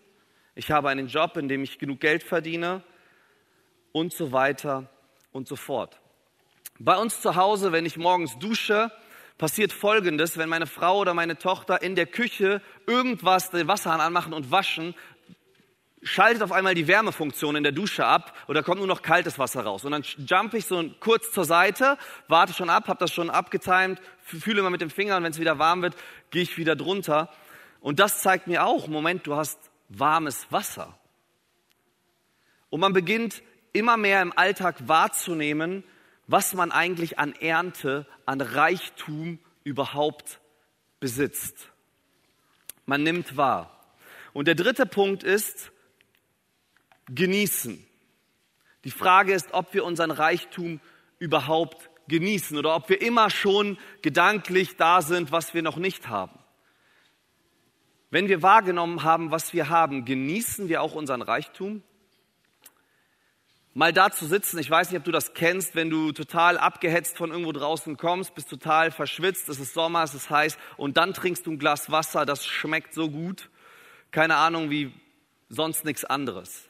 Ich 0.54 0.70
habe 0.70 0.88
einen 0.88 1.08
Job, 1.08 1.36
in 1.36 1.48
dem 1.48 1.64
ich 1.64 1.78
genug 1.78 2.00
Geld 2.00 2.22
verdiene 2.22 2.82
und 3.96 4.12
so 4.12 4.30
weiter 4.30 4.90
und 5.32 5.48
so 5.48 5.56
fort. 5.56 5.98
Bei 6.78 6.98
uns 6.98 7.22
zu 7.22 7.34
Hause, 7.34 7.72
wenn 7.72 7.86
ich 7.86 7.96
morgens 7.96 8.38
dusche, 8.38 8.92
passiert 9.38 9.72
Folgendes, 9.72 10.36
wenn 10.36 10.50
meine 10.50 10.66
Frau 10.66 10.98
oder 10.98 11.14
meine 11.14 11.38
Tochter 11.38 11.80
in 11.80 11.94
der 11.94 12.04
Küche 12.04 12.60
irgendwas, 12.86 13.48
den 13.50 13.68
Wasserhahn 13.68 14.02
anmachen 14.02 14.34
und 14.34 14.50
waschen, 14.50 14.94
schaltet 16.02 16.42
auf 16.42 16.52
einmal 16.52 16.74
die 16.74 16.88
Wärmefunktion 16.88 17.56
in 17.56 17.62
der 17.62 17.72
Dusche 17.72 18.04
ab 18.04 18.36
oder 18.48 18.62
kommt 18.62 18.80
nur 18.80 18.86
noch 18.86 19.00
kaltes 19.00 19.38
Wasser 19.38 19.62
raus. 19.62 19.82
Und 19.86 19.92
dann 19.92 20.02
jump 20.02 20.52
ich 20.52 20.66
so 20.66 20.84
kurz 21.00 21.32
zur 21.32 21.46
Seite, 21.46 21.96
warte 22.28 22.52
schon 22.52 22.68
ab, 22.68 22.88
habe 22.88 22.98
das 22.98 23.14
schon 23.14 23.30
abgetimt, 23.30 23.98
fühle 24.20 24.60
mal 24.60 24.68
mit 24.68 24.82
dem 24.82 24.90
Finger 24.90 25.16
und 25.16 25.22
wenn 25.22 25.32
es 25.32 25.40
wieder 25.40 25.58
warm 25.58 25.80
wird, 25.80 25.96
gehe 26.28 26.42
ich 26.42 26.58
wieder 26.58 26.76
drunter. 26.76 27.30
Und 27.80 27.98
das 27.98 28.20
zeigt 28.20 28.46
mir 28.46 28.66
auch, 28.66 28.88
Moment, 28.88 29.26
du 29.26 29.36
hast 29.36 29.58
warmes 29.88 30.52
Wasser. 30.52 30.98
Und 32.68 32.80
man 32.80 32.92
beginnt 32.92 33.42
immer 33.76 33.96
mehr 33.96 34.22
im 34.22 34.36
Alltag 34.36 34.88
wahrzunehmen, 34.88 35.84
was 36.26 36.54
man 36.54 36.72
eigentlich 36.72 37.18
an 37.18 37.34
Ernte, 37.34 38.06
an 38.24 38.40
Reichtum 38.40 39.38
überhaupt 39.64 40.40
besitzt. 41.00 41.70
Man 42.84 43.02
nimmt 43.02 43.36
wahr. 43.36 43.72
Und 44.32 44.48
der 44.48 44.54
dritte 44.54 44.86
Punkt 44.86 45.22
ist, 45.22 45.70
genießen. 47.08 47.84
Die 48.84 48.90
Frage 48.90 49.32
ist, 49.32 49.52
ob 49.52 49.74
wir 49.74 49.84
unseren 49.84 50.10
Reichtum 50.10 50.80
überhaupt 51.18 51.90
genießen 52.08 52.56
oder 52.56 52.74
ob 52.74 52.88
wir 52.88 53.00
immer 53.00 53.30
schon 53.30 53.78
gedanklich 54.02 54.76
da 54.76 55.02
sind, 55.02 55.32
was 55.32 55.54
wir 55.54 55.62
noch 55.62 55.76
nicht 55.76 56.08
haben. 56.08 56.38
Wenn 58.10 58.28
wir 58.28 58.42
wahrgenommen 58.42 59.02
haben, 59.02 59.30
was 59.30 59.52
wir 59.52 59.68
haben, 59.68 60.04
genießen 60.04 60.68
wir 60.68 60.82
auch 60.82 60.94
unseren 60.94 61.22
Reichtum? 61.22 61.82
Mal 63.76 63.92
da 63.92 64.10
zu 64.10 64.26
sitzen, 64.26 64.58
ich 64.58 64.70
weiß 64.70 64.90
nicht, 64.90 64.98
ob 64.98 65.04
du 65.04 65.12
das 65.12 65.34
kennst, 65.34 65.74
wenn 65.74 65.90
du 65.90 66.12
total 66.12 66.56
abgehetzt 66.56 67.16
von 67.16 67.30
irgendwo 67.30 67.52
draußen 67.52 67.96
kommst, 67.96 68.34
bist 68.34 68.48
total 68.48 68.90
verschwitzt, 68.90 69.48
es 69.50 69.60
ist 69.60 69.74
Sommer, 69.74 70.02
es 70.02 70.14
ist 70.14 70.30
heiß 70.30 70.56
und 70.76 70.96
dann 70.96 71.12
trinkst 71.12 71.46
du 71.46 71.52
ein 71.52 71.58
Glas 71.58 71.90
Wasser, 71.90 72.24
das 72.24 72.46
schmeckt 72.46 72.94
so 72.94 73.10
gut, 73.10 73.50
keine 74.10 74.36
Ahnung 74.36 74.70
wie 74.70 74.92
sonst 75.50 75.84
nichts 75.84 76.04
anderes 76.04 76.68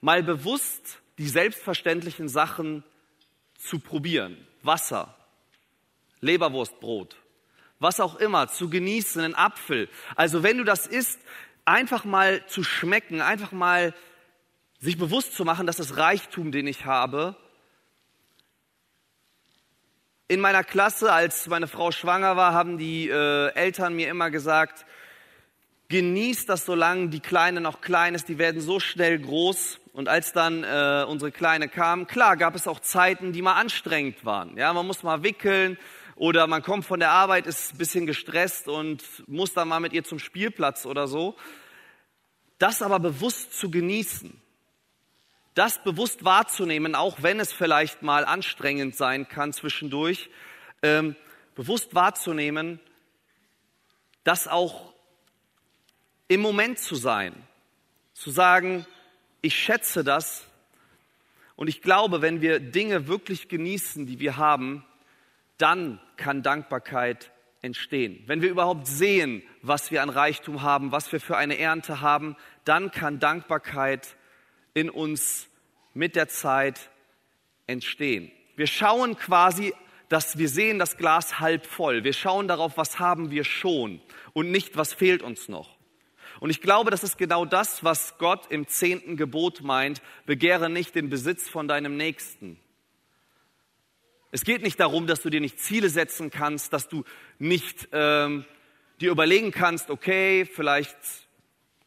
mal 0.00 0.22
bewusst 0.22 1.00
die 1.18 1.28
selbstverständlichen 1.28 2.28
Sachen 2.28 2.84
zu 3.58 3.78
probieren. 3.78 4.36
Wasser, 4.62 5.16
Leberwurstbrot, 6.20 7.16
was 7.78 8.00
auch 8.00 8.16
immer, 8.16 8.48
zu 8.48 8.68
genießen, 8.68 9.22
einen 9.22 9.34
Apfel. 9.34 9.88
Also 10.14 10.42
wenn 10.42 10.58
du 10.58 10.64
das 10.64 10.86
isst, 10.86 11.20
einfach 11.64 12.04
mal 12.04 12.46
zu 12.46 12.62
schmecken, 12.62 13.20
einfach 13.20 13.52
mal 13.52 13.94
sich 14.80 14.98
bewusst 14.98 15.34
zu 15.34 15.44
machen, 15.44 15.66
dass 15.66 15.76
das 15.76 15.96
Reichtum, 15.96 16.52
den 16.52 16.66
ich 16.66 16.84
habe, 16.84 17.36
in 20.28 20.40
meiner 20.40 20.64
Klasse, 20.64 21.12
als 21.12 21.46
meine 21.46 21.68
Frau 21.68 21.92
schwanger 21.92 22.36
war, 22.36 22.52
haben 22.52 22.78
die 22.78 23.08
äh, 23.08 23.54
Eltern 23.54 23.94
mir 23.94 24.08
immer 24.08 24.30
gesagt, 24.30 24.84
genieß 25.88 26.46
das, 26.46 26.66
solange 26.66 27.10
die 27.10 27.20
Kleine 27.20 27.60
noch 27.60 27.80
klein 27.80 28.14
ist, 28.14 28.28
die 28.28 28.38
werden 28.38 28.60
so 28.60 28.80
schnell 28.80 29.20
groß. 29.20 29.78
Und 29.92 30.08
als 30.08 30.32
dann 30.32 30.64
äh, 30.64 31.04
unsere 31.08 31.30
Kleine 31.30 31.68
kam, 31.68 32.06
klar, 32.06 32.36
gab 32.36 32.56
es 32.56 32.66
auch 32.66 32.80
Zeiten, 32.80 33.32
die 33.32 33.40
mal 33.40 33.54
anstrengend 33.54 34.24
waren. 34.24 34.56
Ja, 34.56 34.72
man 34.72 34.86
muss 34.86 35.04
mal 35.04 35.22
wickeln 35.22 35.78
oder 36.16 36.46
man 36.48 36.62
kommt 36.62 36.84
von 36.84 36.98
der 36.98 37.10
Arbeit, 37.10 37.46
ist 37.46 37.74
ein 37.74 37.78
bisschen 37.78 38.06
gestresst 38.06 38.68
und 38.68 39.02
muss 39.28 39.54
dann 39.54 39.68
mal 39.68 39.80
mit 39.80 39.92
ihr 39.92 40.02
zum 40.02 40.18
Spielplatz 40.18 40.86
oder 40.86 41.06
so. 41.06 41.36
Das 42.58 42.82
aber 42.82 42.98
bewusst 42.98 43.56
zu 43.56 43.70
genießen, 43.70 44.40
das 45.56 45.82
bewusst 45.82 46.24
wahrzunehmen, 46.24 46.94
auch 46.94 47.22
wenn 47.22 47.40
es 47.40 47.50
vielleicht 47.52 48.02
mal 48.02 48.26
anstrengend 48.26 48.94
sein 48.94 49.26
kann 49.26 49.54
zwischendurch, 49.54 50.28
ähm, 50.82 51.16
bewusst 51.54 51.94
wahrzunehmen, 51.94 52.78
das 54.22 54.48
auch 54.48 54.92
im 56.28 56.40
Moment 56.42 56.78
zu 56.78 56.94
sein, 56.94 57.34
zu 58.12 58.30
sagen, 58.30 58.86
ich 59.40 59.56
schätze 59.56 60.04
das 60.04 60.46
und 61.54 61.68
ich 61.68 61.80
glaube, 61.80 62.20
wenn 62.20 62.42
wir 62.42 62.60
Dinge 62.60 63.08
wirklich 63.08 63.48
genießen, 63.48 64.04
die 64.04 64.20
wir 64.20 64.36
haben, 64.36 64.84
dann 65.56 65.98
kann 66.18 66.42
Dankbarkeit 66.42 67.30
entstehen. 67.62 68.22
Wenn 68.26 68.42
wir 68.42 68.50
überhaupt 68.50 68.86
sehen, 68.86 69.42
was 69.62 69.90
wir 69.90 70.02
an 70.02 70.10
Reichtum 70.10 70.60
haben, 70.60 70.92
was 70.92 71.10
wir 71.12 71.20
für 71.20 71.38
eine 71.38 71.58
Ernte 71.58 72.02
haben, 72.02 72.36
dann 72.64 72.90
kann 72.90 73.20
Dankbarkeit 73.20 74.16
in 74.76 74.90
uns 74.90 75.48
mit 75.94 76.16
der 76.16 76.28
Zeit 76.28 76.90
entstehen. 77.66 78.30
Wir 78.56 78.66
schauen 78.66 79.16
quasi, 79.16 79.72
dass 80.10 80.36
wir 80.36 80.50
sehen 80.50 80.78
das 80.78 80.98
Glas 80.98 81.40
halb 81.40 81.64
voll. 81.64 82.04
Wir 82.04 82.12
schauen 82.12 82.46
darauf, 82.46 82.76
was 82.76 82.98
haben 82.98 83.30
wir 83.30 83.44
schon 83.44 84.02
und 84.34 84.50
nicht, 84.50 84.76
was 84.76 84.92
fehlt 84.92 85.22
uns 85.22 85.48
noch. 85.48 85.78
Und 86.40 86.50
ich 86.50 86.60
glaube, 86.60 86.90
das 86.90 87.02
ist 87.02 87.16
genau 87.16 87.46
das, 87.46 87.84
was 87.84 88.18
Gott 88.18 88.50
im 88.50 88.68
zehnten 88.68 89.16
Gebot 89.16 89.62
meint. 89.62 90.02
Begehre 90.26 90.68
nicht 90.68 90.94
den 90.94 91.08
Besitz 91.08 91.48
von 91.48 91.68
deinem 91.68 91.96
Nächsten. 91.96 92.60
Es 94.30 94.44
geht 94.44 94.62
nicht 94.62 94.78
darum, 94.78 95.06
dass 95.06 95.22
du 95.22 95.30
dir 95.30 95.40
nicht 95.40 95.58
Ziele 95.58 95.88
setzen 95.88 96.30
kannst, 96.30 96.74
dass 96.74 96.88
du 96.88 97.04
nicht 97.38 97.88
ähm, 97.92 98.44
dir 99.00 99.10
überlegen 99.10 99.52
kannst, 99.52 99.88
okay, 99.88 100.44
vielleicht 100.44 100.98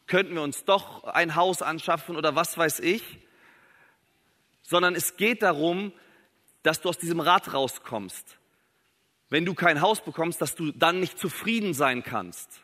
könnten 0.10 0.36
wir 0.36 0.42
uns 0.42 0.66
doch 0.66 1.06
ein 1.06 1.36
Haus 1.36 1.62
anschaffen 1.62 2.18
oder 2.18 2.36
was 2.36 2.58
weiß 2.58 2.82
ich, 2.82 3.20
sondern 4.64 4.94
es 4.94 5.16
geht 5.16 5.42
darum, 5.42 5.94
dass 6.64 6.82
du 6.82 6.90
aus 6.90 6.98
diesem 6.98 7.22
Rad 7.22 7.54
rauskommst. 7.54 8.38
Wenn 9.30 9.46
du 9.46 9.54
kein 9.54 9.80
Haus 9.80 10.02
bekommst, 10.02 10.42
dass 10.42 10.56
du 10.56 10.74
dann 10.74 11.00
nicht 11.00 11.18
zufrieden 11.18 11.74
sein 11.74 12.04
kannst 12.04 12.62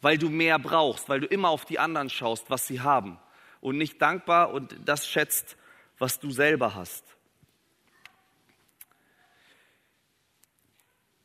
weil 0.00 0.18
du 0.18 0.28
mehr 0.28 0.58
brauchst, 0.58 1.08
weil 1.08 1.20
du 1.20 1.26
immer 1.26 1.50
auf 1.50 1.64
die 1.64 1.78
anderen 1.78 2.10
schaust, 2.10 2.50
was 2.50 2.66
sie 2.66 2.80
haben 2.80 3.18
und 3.60 3.76
nicht 3.76 4.00
dankbar 4.00 4.50
und 4.52 4.76
das 4.84 5.06
schätzt, 5.06 5.56
was 5.98 6.18
du 6.18 6.30
selber 6.30 6.74
hast. 6.74 7.04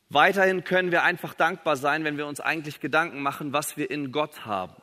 Weiterhin 0.08 0.62
können 0.62 0.92
wir 0.92 1.02
einfach 1.02 1.34
dankbar 1.34 1.76
sein, 1.76 2.04
wenn 2.04 2.16
wir 2.16 2.26
uns 2.26 2.40
eigentlich 2.40 2.80
Gedanken 2.80 3.22
machen, 3.22 3.52
was 3.52 3.76
wir 3.76 3.90
in 3.90 4.12
Gott 4.12 4.44
haben. 4.44 4.74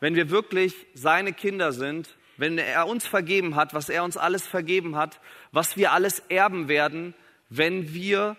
Wenn 0.00 0.14
wir 0.14 0.30
wirklich 0.30 0.86
seine 0.94 1.32
Kinder 1.32 1.72
sind, 1.72 2.16
wenn 2.36 2.56
er 2.56 2.86
uns 2.86 3.06
vergeben 3.06 3.56
hat, 3.56 3.74
was 3.74 3.88
er 3.88 4.04
uns 4.04 4.16
alles 4.16 4.46
vergeben 4.46 4.96
hat, 4.96 5.20
was 5.50 5.76
wir 5.76 5.92
alles 5.92 6.20
erben 6.28 6.68
werden, 6.68 7.14
wenn 7.50 7.92
wir 7.92 8.36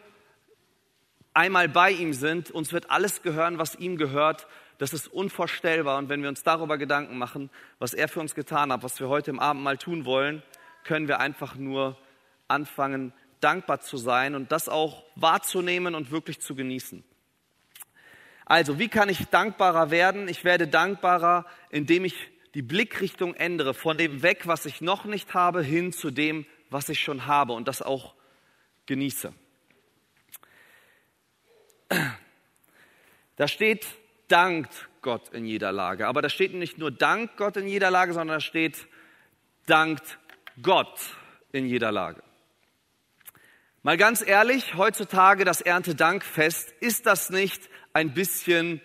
einmal 1.33 1.67
bei 1.67 1.91
ihm 1.91 2.13
sind, 2.13 2.51
uns 2.51 2.71
wird 2.71 2.89
alles 2.89 3.21
gehören, 3.21 3.57
was 3.57 3.75
ihm 3.75 3.97
gehört. 3.97 4.47
Das 4.77 4.93
ist 4.93 5.07
unvorstellbar. 5.07 5.97
Und 5.97 6.07
wenn 6.07 6.21
wir 6.21 6.29
uns 6.29 6.43
darüber 6.43 6.77
Gedanken 6.77 7.17
machen, 7.17 7.49
was 7.79 7.93
er 7.93 8.07
für 8.07 8.21
uns 8.21 8.35
getan 8.35 8.71
hat, 8.71 8.83
was 8.83 8.99
wir 8.99 9.09
heute 9.09 9.31
im 9.31 9.39
Abend 9.39 9.63
mal 9.63 9.77
tun 9.77 10.05
wollen, 10.05 10.41
können 10.85 11.07
wir 11.07 11.19
einfach 11.19 11.55
nur 11.55 11.97
anfangen, 12.47 13.13
dankbar 13.41 13.81
zu 13.81 13.97
sein 13.97 14.35
und 14.35 14.51
das 14.51 14.69
auch 14.69 15.03
wahrzunehmen 15.15 15.95
und 15.95 16.11
wirklich 16.11 16.39
zu 16.39 16.55
genießen. 16.55 17.03
Also, 18.50 18.79
wie 18.79 18.89
kann 18.89 19.10
ich 19.10 19.27
dankbarer 19.27 19.91
werden? 19.91 20.27
Ich 20.27 20.44
werde 20.44 20.68
dankbarer, 20.68 21.46
indem 21.70 22.03
ich 22.03 22.15
die 22.56 22.63
Blickrichtung 22.63 23.36
ändere, 23.36 23.75
von 23.75 23.96
dem 23.96 24.24
weg, 24.24 24.48
was 24.48 24.65
ich 24.65 24.82
noch 24.82 25.06
nicht 25.06 25.36
habe, 25.36 25.62
hin 25.62 25.94
zu 25.94 26.10
dem, 26.10 26.48
was 26.72 26.89
ich 26.89 27.00
schon 27.00 27.27
habe 27.27 27.53
und 27.53 27.68
das 27.68 27.84
auch 27.84 28.15
genieße. 28.88 29.34
Da 33.36 33.48
steht, 33.48 33.86
dankt 34.27 34.89
Gott 35.03 35.29
in 35.29 35.46
jeder 35.46 35.72
Lage. 35.72 36.08
Aber 36.08 36.24
da 36.24 36.29
steht 36.29 36.56
nicht 36.56 36.79
nur 36.79 36.89
Dank 36.89 37.38
Gott 37.38 37.56
in 37.56 37.68
jeder 37.68 37.91
Lage, 37.91 38.13
sondern 38.13 38.38
da 38.38 38.41
steht 38.41 38.88
dankt 39.68 40.18
Gott 40.63 41.00
in 41.51 41.68
jeder 41.68 41.91
Lage. 41.91 42.24
Mal 43.84 43.96
ganz 43.96 44.25
ehrlich, 44.25 44.75
heutzutage 44.75 45.46
das 45.46 45.62
Erntedankfest, 45.62 46.72
ist 46.82 47.06
das 47.06 47.29
nicht 47.29 47.70
ein 47.93 48.13
bisschen 48.13 48.81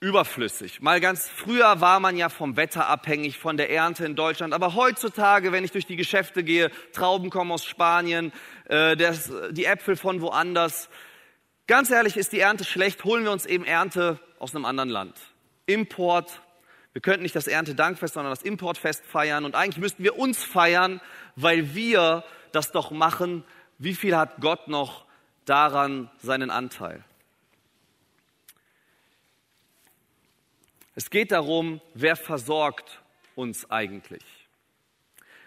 überflüssig? 0.00 0.80
Mal 0.80 1.00
ganz 1.00 1.28
früher 1.28 1.80
war 1.80 2.00
man 2.00 2.16
ja 2.16 2.28
vom 2.28 2.56
Wetter 2.56 2.88
abhängig, 2.88 3.38
von 3.38 3.56
der 3.56 3.70
Ernte 3.70 4.04
in 4.04 4.16
Deutschland, 4.16 4.52
aber 4.52 4.74
heutzutage, 4.74 5.52
wenn 5.52 5.64
ich 5.64 5.72
durch 5.72 5.86
die 5.86 5.96
Geschäfte 5.96 6.44
gehe, 6.44 6.70
Trauben 6.92 7.30
kommen 7.30 7.52
aus 7.52 7.64
Spanien, 7.64 8.32
äh, 8.66 8.96
das, 8.96 9.32
die 9.50 9.64
Äpfel 9.64 9.96
von 9.96 10.20
woanders. 10.20 10.88
Ganz 11.66 11.90
ehrlich, 11.90 12.16
ist 12.16 12.32
die 12.32 12.40
Ernte 12.40 12.64
schlecht, 12.64 13.04
holen 13.04 13.24
wir 13.24 13.32
uns 13.32 13.46
eben 13.46 13.64
Ernte 13.64 14.20
aus 14.38 14.54
einem 14.54 14.66
anderen 14.66 14.90
Land. 14.90 15.18
Import. 15.66 16.42
Wir 16.92 17.00
könnten 17.00 17.22
nicht 17.22 17.34
das 17.34 17.46
Erntedankfest, 17.46 18.14
sondern 18.14 18.30
das 18.30 18.42
Importfest 18.42 19.04
feiern. 19.06 19.44
Und 19.44 19.54
eigentlich 19.54 19.78
müssten 19.78 20.04
wir 20.04 20.18
uns 20.18 20.44
feiern, 20.44 21.00
weil 21.34 21.74
wir 21.74 22.22
das 22.52 22.70
doch 22.70 22.90
machen, 22.90 23.44
wie 23.78 23.94
viel 23.94 24.16
hat 24.16 24.40
Gott 24.40 24.68
noch 24.68 25.06
daran 25.44 26.10
seinen 26.18 26.50
Anteil? 26.50 27.04
Es 30.96 31.10
geht 31.10 31.32
darum, 31.32 31.80
wer 31.94 32.14
versorgt 32.14 33.02
uns 33.34 33.68
eigentlich. 33.68 34.22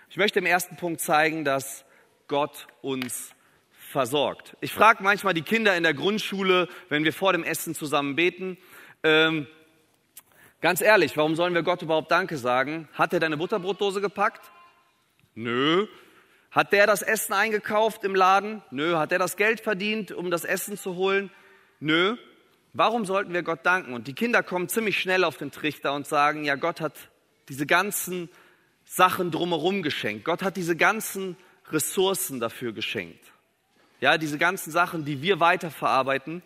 Ich 0.10 0.18
möchte 0.18 0.40
im 0.40 0.46
ersten 0.46 0.76
Punkt 0.76 1.00
zeigen, 1.00 1.46
dass 1.46 1.86
Gott 2.28 2.68
uns 2.82 3.32
versorgt. 3.72 4.58
Ich 4.60 4.74
frage 4.74 5.02
manchmal 5.02 5.34
die 5.34 5.44
Kinder 5.44 5.78
in 5.78 5.84
der 5.84 5.94
Grundschule, 5.94 6.68
wenn 6.90 7.06
wir 7.06 7.14
vor 7.14 7.32
dem 7.32 7.44
Essen 7.44 7.74
zusammen 7.76 8.18
beten, 8.18 8.58
ähm, 9.04 9.48
ganz 10.60 10.82
ehrlich, 10.82 11.16
warum 11.16 11.36
sollen 11.36 11.54
wir 11.54 11.64
Gott 11.64 11.82
überhaupt 11.82 12.12
Danke 12.12 12.38
sagen? 12.38 12.90
Hat 12.94 13.14
er 13.14 13.22
deine 13.22 13.38
Butterbrotdose 13.38 14.02
gepackt? 14.02 14.52
Nö. 15.34 15.88
Hat 16.52 16.74
der 16.74 16.88
das 16.88 17.02
Essen 17.02 17.32
eingekauft 17.32 18.04
im 18.04 18.16
Laden? 18.16 18.64
Nö. 18.72 18.98
Hat 18.98 19.12
der 19.12 19.20
das 19.20 19.38
Geld 19.38 19.62
verdient, 19.62 20.12
um 20.12 20.30
das 20.30 20.44
Essen 20.44 20.78
zu 20.78 20.96
holen? 20.96 21.32
Nö. 21.80 22.18
Warum 22.78 23.06
sollten 23.06 23.34
wir 23.34 23.42
Gott 23.42 23.66
danken? 23.66 23.96
Und 23.96 24.08
die 24.08 24.14
Kinder 24.14 24.44
kommen 24.44 24.70
ziemlich 24.70 25.00
schnell 25.00 25.24
auf 25.24 25.36
den 25.36 25.50
Trichter 25.50 25.94
und 25.94 26.06
sagen, 26.06 26.44
ja, 26.44 26.54
Gott 26.54 26.80
hat 26.80 26.94
diese 27.50 27.66
ganzen 27.66 28.30
Sachen 28.86 29.32
drumherum 29.32 29.82
geschenkt. 29.82 30.26
Gott 30.26 30.44
hat 30.44 30.58
diese 30.58 30.76
ganzen 30.76 31.38
Ressourcen 31.72 32.40
dafür 32.40 32.74
geschenkt. 32.74 33.34
Ja, 34.00 34.20
diese 34.20 34.38
ganzen 34.38 34.70
Sachen, 34.70 35.06
die 35.06 35.24
wir 35.24 35.40
weiterverarbeiten. 35.40 36.44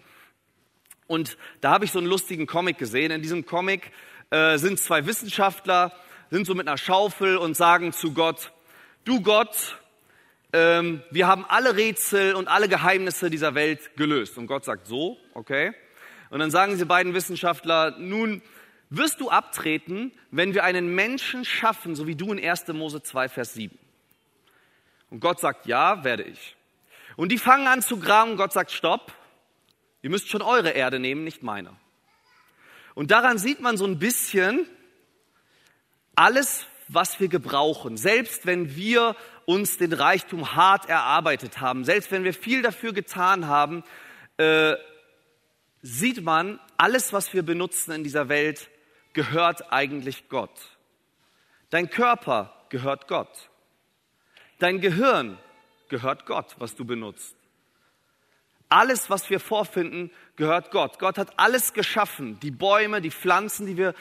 Und 1.06 1.38
da 1.60 1.72
habe 1.72 1.84
ich 1.84 1.92
so 1.92 2.00
einen 2.00 2.08
lustigen 2.08 2.48
Comic 2.48 2.78
gesehen. 2.78 3.12
In 3.12 3.22
diesem 3.22 3.46
Comic 3.46 3.92
äh, 4.30 4.58
sind 4.58 4.80
zwei 4.80 5.06
Wissenschaftler, 5.06 5.92
sind 6.30 6.48
so 6.48 6.56
mit 6.56 6.66
einer 6.66 6.78
Schaufel 6.78 7.36
und 7.36 7.58
sagen 7.58 7.92
zu 7.92 8.14
Gott, 8.14 8.54
du 9.04 9.20
Gott, 9.20 9.78
ähm, 10.54 11.04
wir 11.12 11.28
haben 11.28 11.44
alle 11.50 11.76
Rätsel 11.76 12.36
und 12.36 12.48
alle 12.48 12.70
Geheimnisse 12.70 13.30
dieser 13.30 13.54
Welt 13.54 13.98
gelöst. 13.98 14.38
Und 14.38 14.48
Gott 14.48 14.64
sagt 14.64 14.88
so, 14.88 15.18
okay. 15.34 15.74
Und 16.32 16.40
dann 16.40 16.50
sagen 16.50 16.78
sie 16.78 16.86
beiden 16.86 17.14
Wissenschaftler, 17.14 17.92
nun 18.00 18.42
wirst 18.90 19.20
du 19.20 19.30
abtreten, 19.30 20.14
wenn 20.32 20.54
wir 20.54 20.64
einen 20.64 20.96
Menschen 20.96 21.44
schaffen, 21.44 21.94
so 21.94 22.08
wie 22.08 22.16
du 22.16 22.32
in 22.32 22.44
1. 22.44 22.70
Mose 22.70 23.04
2, 23.04 23.28
Vers 23.28 23.54
7. 23.54 23.78
Und 25.10 25.20
Gott 25.20 25.42
sagt, 25.42 25.66
ja, 25.66 26.06
werde 26.06 26.24
ich. 26.24 26.56
Und 27.18 27.34
die 27.34 27.38
fangen 27.38 27.68
an 27.68 27.82
zu 27.82 28.00
graben 28.00 28.38
Gott 28.38 28.54
sagt, 28.54 28.72
stopp, 28.72 29.14
ihr 30.02 30.10
müsst 30.10 30.30
schon 30.30 30.42
eure 30.42 30.70
Erde 30.70 31.00
nehmen, 31.00 31.26
nicht 31.26 31.44
meine. 31.44 31.76
Und 32.96 33.12
daran 33.12 33.38
sieht 33.38 33.60
man 33.60 33.76
so 33.76 33.86
ein 33.86 34.00
bisschen 34.00 34.66
alles, 36.16 36.66
was 36.88 37.20
wir 37.20 37.28
gebrauchen. 37.28 37.98
Selbst 37.98 38.46
wenn 38.46 38.76
wir 38.78 39.18
uns 39.46 39.78
den 39.78 39.92
Reichtum 39.92 40.56
hart 40.56 40.88
erarbeitet 40.88 41.60
haben, 41.60 41.84
selbst 41.84 42.10
wenn 42.10 42.24
wir 42.24 42.34
viel 42.34 42.62
dafür 42.62 42.94
getan 42.94 43.48
haben, 43.48 43.84
äh, 44.38 44.76
sieht 45.82 46.24
man, 46.24 46.60
alles, 46.78 47.14
was 47.14 47.34
wir 47.34 47.44
benutzen 47.44 47.92
in 47.92 48.04
dieser 48.04 48.30
Welt, 48.30 48.70
gehört 49.14 49.72
eigentlich 49.72 50.30
Gott. 50.30 50.78
Dein 51.70 51.90
Körper 51.90 52.54
gehört 52.70 53.08
Gott. 53.08 53.50
Dein 54.60 54.80
Gehirn 54.80 55.38
gehört 55.90 56.26
Gott, 56.26 56.56
was 56.60 56.76
du 56.76 56.86
benutzt. 56.86 57.36
Alles, 58.70 59.10
was 59.10 59.30
wir 59.30 59.40
vorfinden, 59.40 60.12
gehört 60.38 60.72
Gott. 60.72 61.00
Gott 61.00 61.18
hat 61.18 61.38
alles 61.38 61.74
geschaffen. 61.74 62.40
Die 62.40 62.52
Bäume, 62.52 63.02
die 63.02 63.12
Pflanzen, 63.12 63.66
die 63.66 63.76
wir 63.76 63.94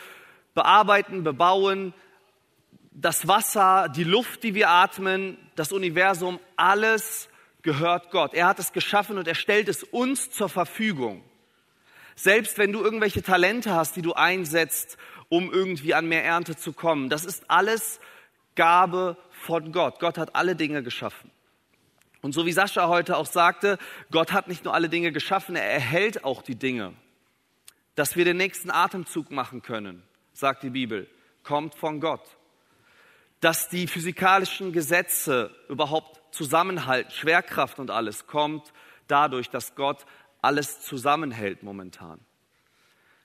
bearbeiten, 0.55 1.25
bebauen, 1.25 1.93
das 2.93 3.27
Wasser, 3.27 3.89
die 3.89 4.05
Luft, 4.05 4.43
die 4.43 4.55
wir 4.55 4.69
atmen, 4.69 5.39
das 5.57 5.73
Universum, 5.73 6.39
alles 6.57 7.29
gehört 7.63 8.11
Gott. 8.11 8.35
Er 8.35 8.47
hat 8.47 8.59
es 8.59 8.73
geschaffen 8.73 9.19
und 9.19 9.27
er 9.27 9.35
stellt 9.35 9.69
es 9.69 9.83
uns 9.83 10.31
zur 10.31 10.49
Verfügung. 10.49 11.25
Selbst 12.17 12.59
wenn 12.59 12.73
du 12.73 12.83
irgendwelche 12.83 13.23
Talente 13.23 13.75
hast, 13.75 13.97
die 13.97 14.03
du 14.03 14.13
einsetzt, 14.13 14.99
um 15.29 15.53
irgendwie 15.53 15.95
an 15.95 16.07
mehr 16.07 16.25
Ernte 16.25 16.57
zu 16.57 16.73
kommen, 16.73 17.09
das 17.09 17.25
ist 17.25 17.51
alles 17.51 18.01
Gabe 18.57 19.17
von 19.31 19.73
Gott. 19.73 20.01
Gott 20.01 20.19
hat 20.19 20.35
alle 20.35 20.57
Dinge 20.57 20.83
geschaffen. 20.83 21.31
Und 22.23 22.33
so 22.33 22.45
wie 22.45 22.53
Sascha 22.53 22.89
heute 22.89 23.17
auch 23.17 23.27
sagte, 23.27 23.79
Gott 24.11 24.33
hat 24.33 24.49
nicht 24.49 24.65
nur 24.65 24.75
alle 24.75 24.89
Dinge 24.89 25.13
geschaffen, 25.13 25.57
er 25.57 25.65
erhält 25.65 26.25
auch 26.25 26.43
die 26.43 26.57
Dinge. 26.57 26.93
Dass 27.95 28.17
wir 28.17 28.25
den 28.25 28.37
nächsten 28.37 28.71
Atemzug 28.71 29.31
machen 29.31 29.63
können, 29.63 30.03
sagt 30.33 30.63
die 30.63 30.71
Bibel, 30.71 31.09
kommt 31.43 31.75
von 31.75 32.01
Gott 32.01 32.23
dass 33.41 33.69
die 33.69 33.87
physikalischen 33.87 34.73
Gesetze 34.73 35.51
überhaupt 35.69 36.35
zusammenhalten, 36.35 37.11
Schwerkraft 37.11 37.79
und 37.79 37.91
alles, 37.91 38.27
kommt 38.27 38.73
dadurch, 39.09 39.51
dass 39.51 39.75
Gott 39.75 40.05
alles 40.43 40.81
zusammenhält 40.81 41.63
momentan. 41.63 42.21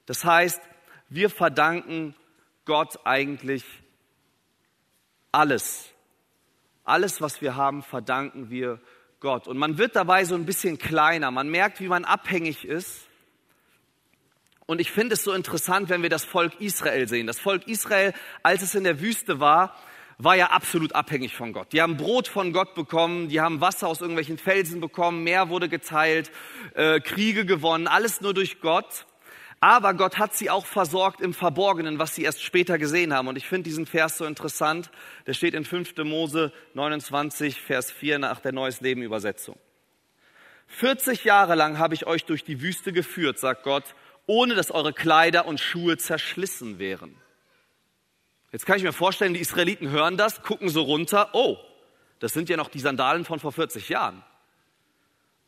Das 0.06 0.24
heißt, 0.24 0.62
wir 1.10 1.30
verdanken 1.30 2.16
Gott 2.66 3.00
eigentlich 3.06 3.64
alles. 5.32 5.90
Alles, 6.84 7.22
was 7.22 7.42
wir 7.42 7.56
haben, 7.56 7.84
verdanken 7.84 8.50
wir 8.50 8.80
Gott. 9.20 9.48
Und 9.48 9.58
man 9.58 9.78
wird 9.78 9.96
dabei 9.96 10.24
so 10.26 10.36
ein 10.36 10.46
bisschen 10.46 10.78
kleiner. 10.78 11.32
Man 11.32 11.50
merkt, 11.50 11.80
wie 11.80 11.88
man 11.88 12.06
abhängig 12.06 12.66
ist. 12.66 13.08
Und 14.68 14.82
ich 14.82 14.92
finde 14.92 15.14
es 15.14 15.24
so 15.24 15.34
interessant, 15.34 15.90
wenn 15.90 16.02
wir 16.02 16.10
das 16.10 16.26
Volk 16.26 16.60
Israel 16.60 17.08
sehen. 17.08 17.28
Das 17.28 17.40
Volk 17.40 17.68
Israel, 17.68 18.14
als 18.44 18.62
es 18.62 18.76
in 18.76 18.84
der 18.84 19.00
Wüste 19.00 19.40
war, 19.40 19.76
war 20.18 20.36
ja 20.36 20.48
absolut 20.52 20.94
abhängig 20.96 21.36
von 21.36 21.54
Gott. 21.54 21.74
Die 21.74 21.82
haben 21.82 21.98
Brot 21.98 22.28
von 22.28 22.54
Gott 22.54 22.76
bekommen, 22.76 23.28
die 23.28 23.42
haben 23.42 23.62
Wasser 23.62 23.88
aus 23.88 24.02
irgendwelchen 24.02 24.38
Felsen 24.38 24.80
bekommen, 24.80 25.24
Meer 25.24 25.50
wurde 25.50 25.70
geteilt, 25.70 26.32
äh, 26.74 27.00
Kriege 27.00 27.46
gewonnen, 27.46 27.88
alles 27.88 28.22
nur 28.22 28.34
durch 28.34 28.62
Gott. 28.62 29.06
Aber 29.62 29.94
Gott 29.94 30.20
hat 30.20 30.36
sie 30.36 30.50
auch 30.50 30.66
versorgt 30.66 31.22
im 31.22 31.34
Verborgenen, 31.34 31.98
was 31.98 32.14
sie 32.14 32.24
erst 32.24 32.44
später 32.44 32.78
gesehen 32.78 33.14
haben. 33.14 33.28
Und 33.28 33.38
ich 33.38 33.48
finde 33.48 33.64
diesen 33.64 33.86
Vers 33.86 34.18
so 34.18 34.26
interessant. 34.26 34.92
Der 35.26 35.34
steht 35.34 35.54
in 35.54 35.66
5. 35.66 35.96
Mose 36.04 36.52
29, 36.76 37.62
Vers 37.62 37.92
4 37.92 38.20
nach 38.20 38.40
der 38.42 38.52
Neues 38.52 38.82
Leben 38.82 39.02
Übersetzung. 39.02 39.58
40 40.68 41.24
Jahre 41.24 41.56
lang 41.56 41.80
habe 41.80 41.94
ich 41.94 42.06
euch 42.06 42.26
durch 42.26 42.44
die 42.44 42.62
Wüste 42.62 42.92
geführt, 42.92 43.40
sagt 43.40 43.64
Gott, 43.64 43.96
ohne 44.28 44.56
dass 44.56 44.72
eure 44.72 44.94
Kleider 44.94 45.46
und 45.46 45.60
Schuhe 45.60 45.98
zerschlissen 45.98 46.80
wären. 46.80 47.16
Jetzt 48.56 48.66
kann 48.66 48.78
ich 48.78 48.84
mir 48.84 48.94
vorstellen, 48.94 49.34
die 49.34 49.42
Israeliten 49.42 49.90
hören 49.90 50.16
das, 50.16 50.42
gucken 50.42 50.70
so 50.70 50.84
runter, 50.84 51.32
oh, 51.34 51.58
das 52.20 52.32
sind 52.32 52.48
ja 52.48 52.56
noch 52.56 52.70
die 52.70 52.80
Sandalen 52.80 53.26
von 53.26 53.38
vor 53.38 53.52
40 53.52 53.90
Jahren. 53.90 54.24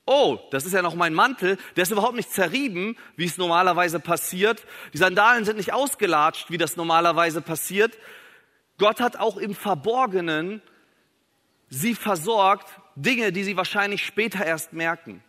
Oh, 0.06 0.40
das 0.52 0.66
ist 0.66 0.74
ja 0.74 0.82
noch 0.82 0.94
mein 0.94 1.14
Mantel, 1.14 1.58
der 1.78 1.84
ist 1.84 1.92
überhaupt 1.94 2.18
nicht 2.18 2.30
zerrieben, 2.30 2.98
wie 3.16 3.24
es 3.24 3.38
normalerweise 3.38 4.02
passiert. 4.02 4.66
Die 4.92 4.98
Sandalen 4.98 5.46
sind 5.46 5.56
nicht 5.56 5.72
ausgelatscht, 5.72 6.52
wie 6.52 6.58
das 6.58 6.76
normalerweise 6.76 7.42
passiert. 7.42 7.98
Gott 8.78 9.00
hat 9.00 9.16
auch 9.16 9.38
im 9.38 9.56
Verborgenen 9.56 10.62
sie 11.70 11.96
versorgt, 11.96 12.68
Dinge, 12.98 13.32
die 13.32 13.46
sie 13.46 13.56
wahrscheinlich 13.56 14.06
später 14.06 14.46
erst 14.46 14.74
merken, 14.74 15.24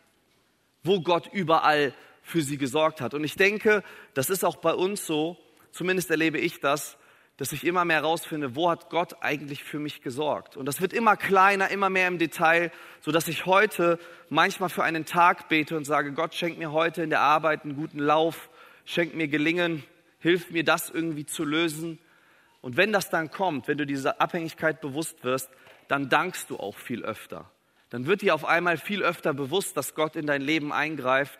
wo 0.82 1.00
Gott 1.00 1.30
überall 1.32 1.94
für 2.22 2.42
sie 2.42 2.58
gesorgt 2.58 3.00
hat. 3.00 3.14
Und 3.14 3.22
ich 3.22 3.36
denke, 3.36 3.84
das 4.14 4.30
ist 4.30 4.44
auch 4.44 4.56
bei 4.56 4.74
uns 4.74 5.06
so, 5.06 5.36
zumindest 5.70 6.10
erlebe 6.10 6.38
ich 6.38 6.58
das, 6.58 6.97
dass 7.38 7.52
ich 7.52 7.64
immer 7.64 7.84
mehr 7.84 7.98
herausfinde, 7.98 8.56
wo 8.56 8.68
hat 8.68 8.90
Gott 8.90 9.22
eigentlich 9.22 9.62
für 9.62 9.78
mich 9.78 10.02
gesorgt. 10.02 10.56
Und 10.56 10.66
das 10.66 10.80
wird 10.80 10.92
immer 10.92 11.16
kleiner, 11.16 11.70
immer 11.70 11.88
mehr 11.88 12.08
im 12.08 12.18
Detail, 12.18 12.72
so 13.00 13.12
dass 13.12 13.28
ich 13.28 13.46
heute 13.46 14.00
manchmal 14.28 14.68
für 14.68 14.82
einen 14.82 15.06
Tag 15.06 15.48
bete 15.48 15.76
und 15.76 15.84
sage, 15.84 16.12
Gott 16.12 16.34
schenkt 16.34 16.58
mir 16.58 16.72
heute 16.72 17.02
in 17.02 17.10
der 17.10 17.20
Arbeit 17.20 17.62
einen 17.62 17.76
guten 17.76 18.00
Lauf, 18.00 18.50
schenkt 18.84 19.14
mir 19.14 19.28
Gelingen, 19.28 19.84
hilft 20.18 20.50
mir 20.50 20.64
das 20.64 20.90
irgendwie 20.90 21.26
zu 21.26 21.44
lösen. 21.44 22.00
Und 22.60 22.76
wenn 22.76 22.92
das 22.92 23.08
dann 23.08 23.30
kommt, 23.30 23.68
wenn 23.68 23.78
du 23.78 23.86
dieser 23.86 24.20
Abhängigkeit 24.20 24.80
bewusst 24.80 25.22
wirst, 25.22 25.48
dann 25.86 26.08
dankst 26.08 26.50
du 26.50 26.56
auch 26.56 26.76
viel 26.76 27.04
öfter. 27.04 27.48
Dann 27.90 28.06
wird 28.06 28.22
dir 28.22 28.34
auf 28.34 28.44
einmal 28.44 28.78
viel 28.78 29.04
öfter 29.04 29.32
bewusst, 29.32 29.76
dass 29.76 29.94
Gott 29.94 30.16
in 30.16 30.26
dein 30.26 30.42
Leben 30.42 30.72
eingreift, 30.72 31.38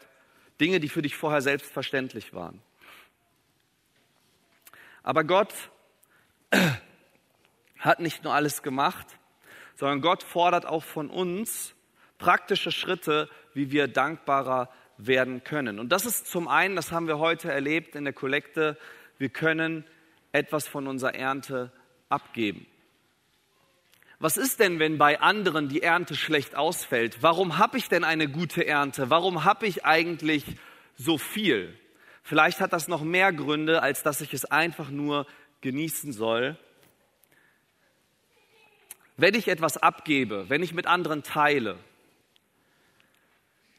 Dinge, 0.61 0.79
die 0.79 0.89
für 0.89 1.03
dich 1.03 1.17
vorher 1.17 1.43
selbstverständlich 1.43 2.33
waren. 2.35 2.63
Aber 5.03 5.25
Gott 5.25 5.53
hat 7.79 8.01
nicht 8.01 8.25
nur 8.25 8.35
alles 8.35 8.63
gemacht, 8.63 9.07
sondern 9.77 10.01
Gott 10.01 10.23
fordert 10.23 10.67
auch 10.67 10.83
von 10.83 11.11
uns 11.11 11.75
praktische 12.19 12.73
Schritte, 12.73 13.29
wie 13.55 13.71
wir 13.71 13.89
dankbarer 13.89 14.69
werden 14.97 15.45
können. 15.45 15.79
Und 15.79 15.91
das 15.91 16.05
ist 16.05 16.27
zum 16.27 16.49
einen, 16.49 16.77
das 16.77 16.91
haben 16.91 17.07
wir 17.07 17.19
heute 17.19 17.53
erlebt 17.53 17.95
in 17.95 18.05
der 18.05 18.13
Kollekte, 18.13 18.77
wir 19.19 19.29
können 19.29 19.85
etwas 20.33 20.67
von 20.69 20.87
unserer 20.87 21.15
Ernte 21.15 21.73
abgeben. 22.09 22.67
Was 24.21 24.37
ist 24.37 24.59
denn, 24.59 24.81
wenn 24.81 24.99
bei 24.99 25.21
anderen 25.21 25.69
die 25.69 25.83
Ernte 25.83 26.17
schlecht 26.17 26.57
ausfällt? 26.57 27.19
Warum 27.23 27.59
habe 27.59 27.79
ich 27.79 27.89
denn 27.89 28.03
eine 28.03 28.29
gute 28.29 28.67
Ernte? 28.67 29.11
Warum 29.11 29.45
habe 29.45 29.67
ich 29.67 29.85
eigentlich 29.85 30.45
so 30.97 31.19
viel? 31.19 31.79
Vielleicht 32.25 32.61
hat 32.61 32.73
das 32.73 32.89
noch 32.89 33.03
mehr 33.03 33.33
Gründe, 33.33 33.81
als 33.81 34.03
dass 34.03 34.21
ich 34.21 34.35
es 34.35 34.45
einfach 34.45 34.91
nur 34.91 35.27
genießen 35.61 36.13
soll. 36.13 36.57
Wenn 39.17 39.35
ich 39.35 39.49
etwas 39.49 39.77
abgebe, 39.77 40.49
wenn 40.49 40.63
ich 40.63 40.73
mit 40.73 40.87
anderen 40.87 41.23
teile, 41.23 41.79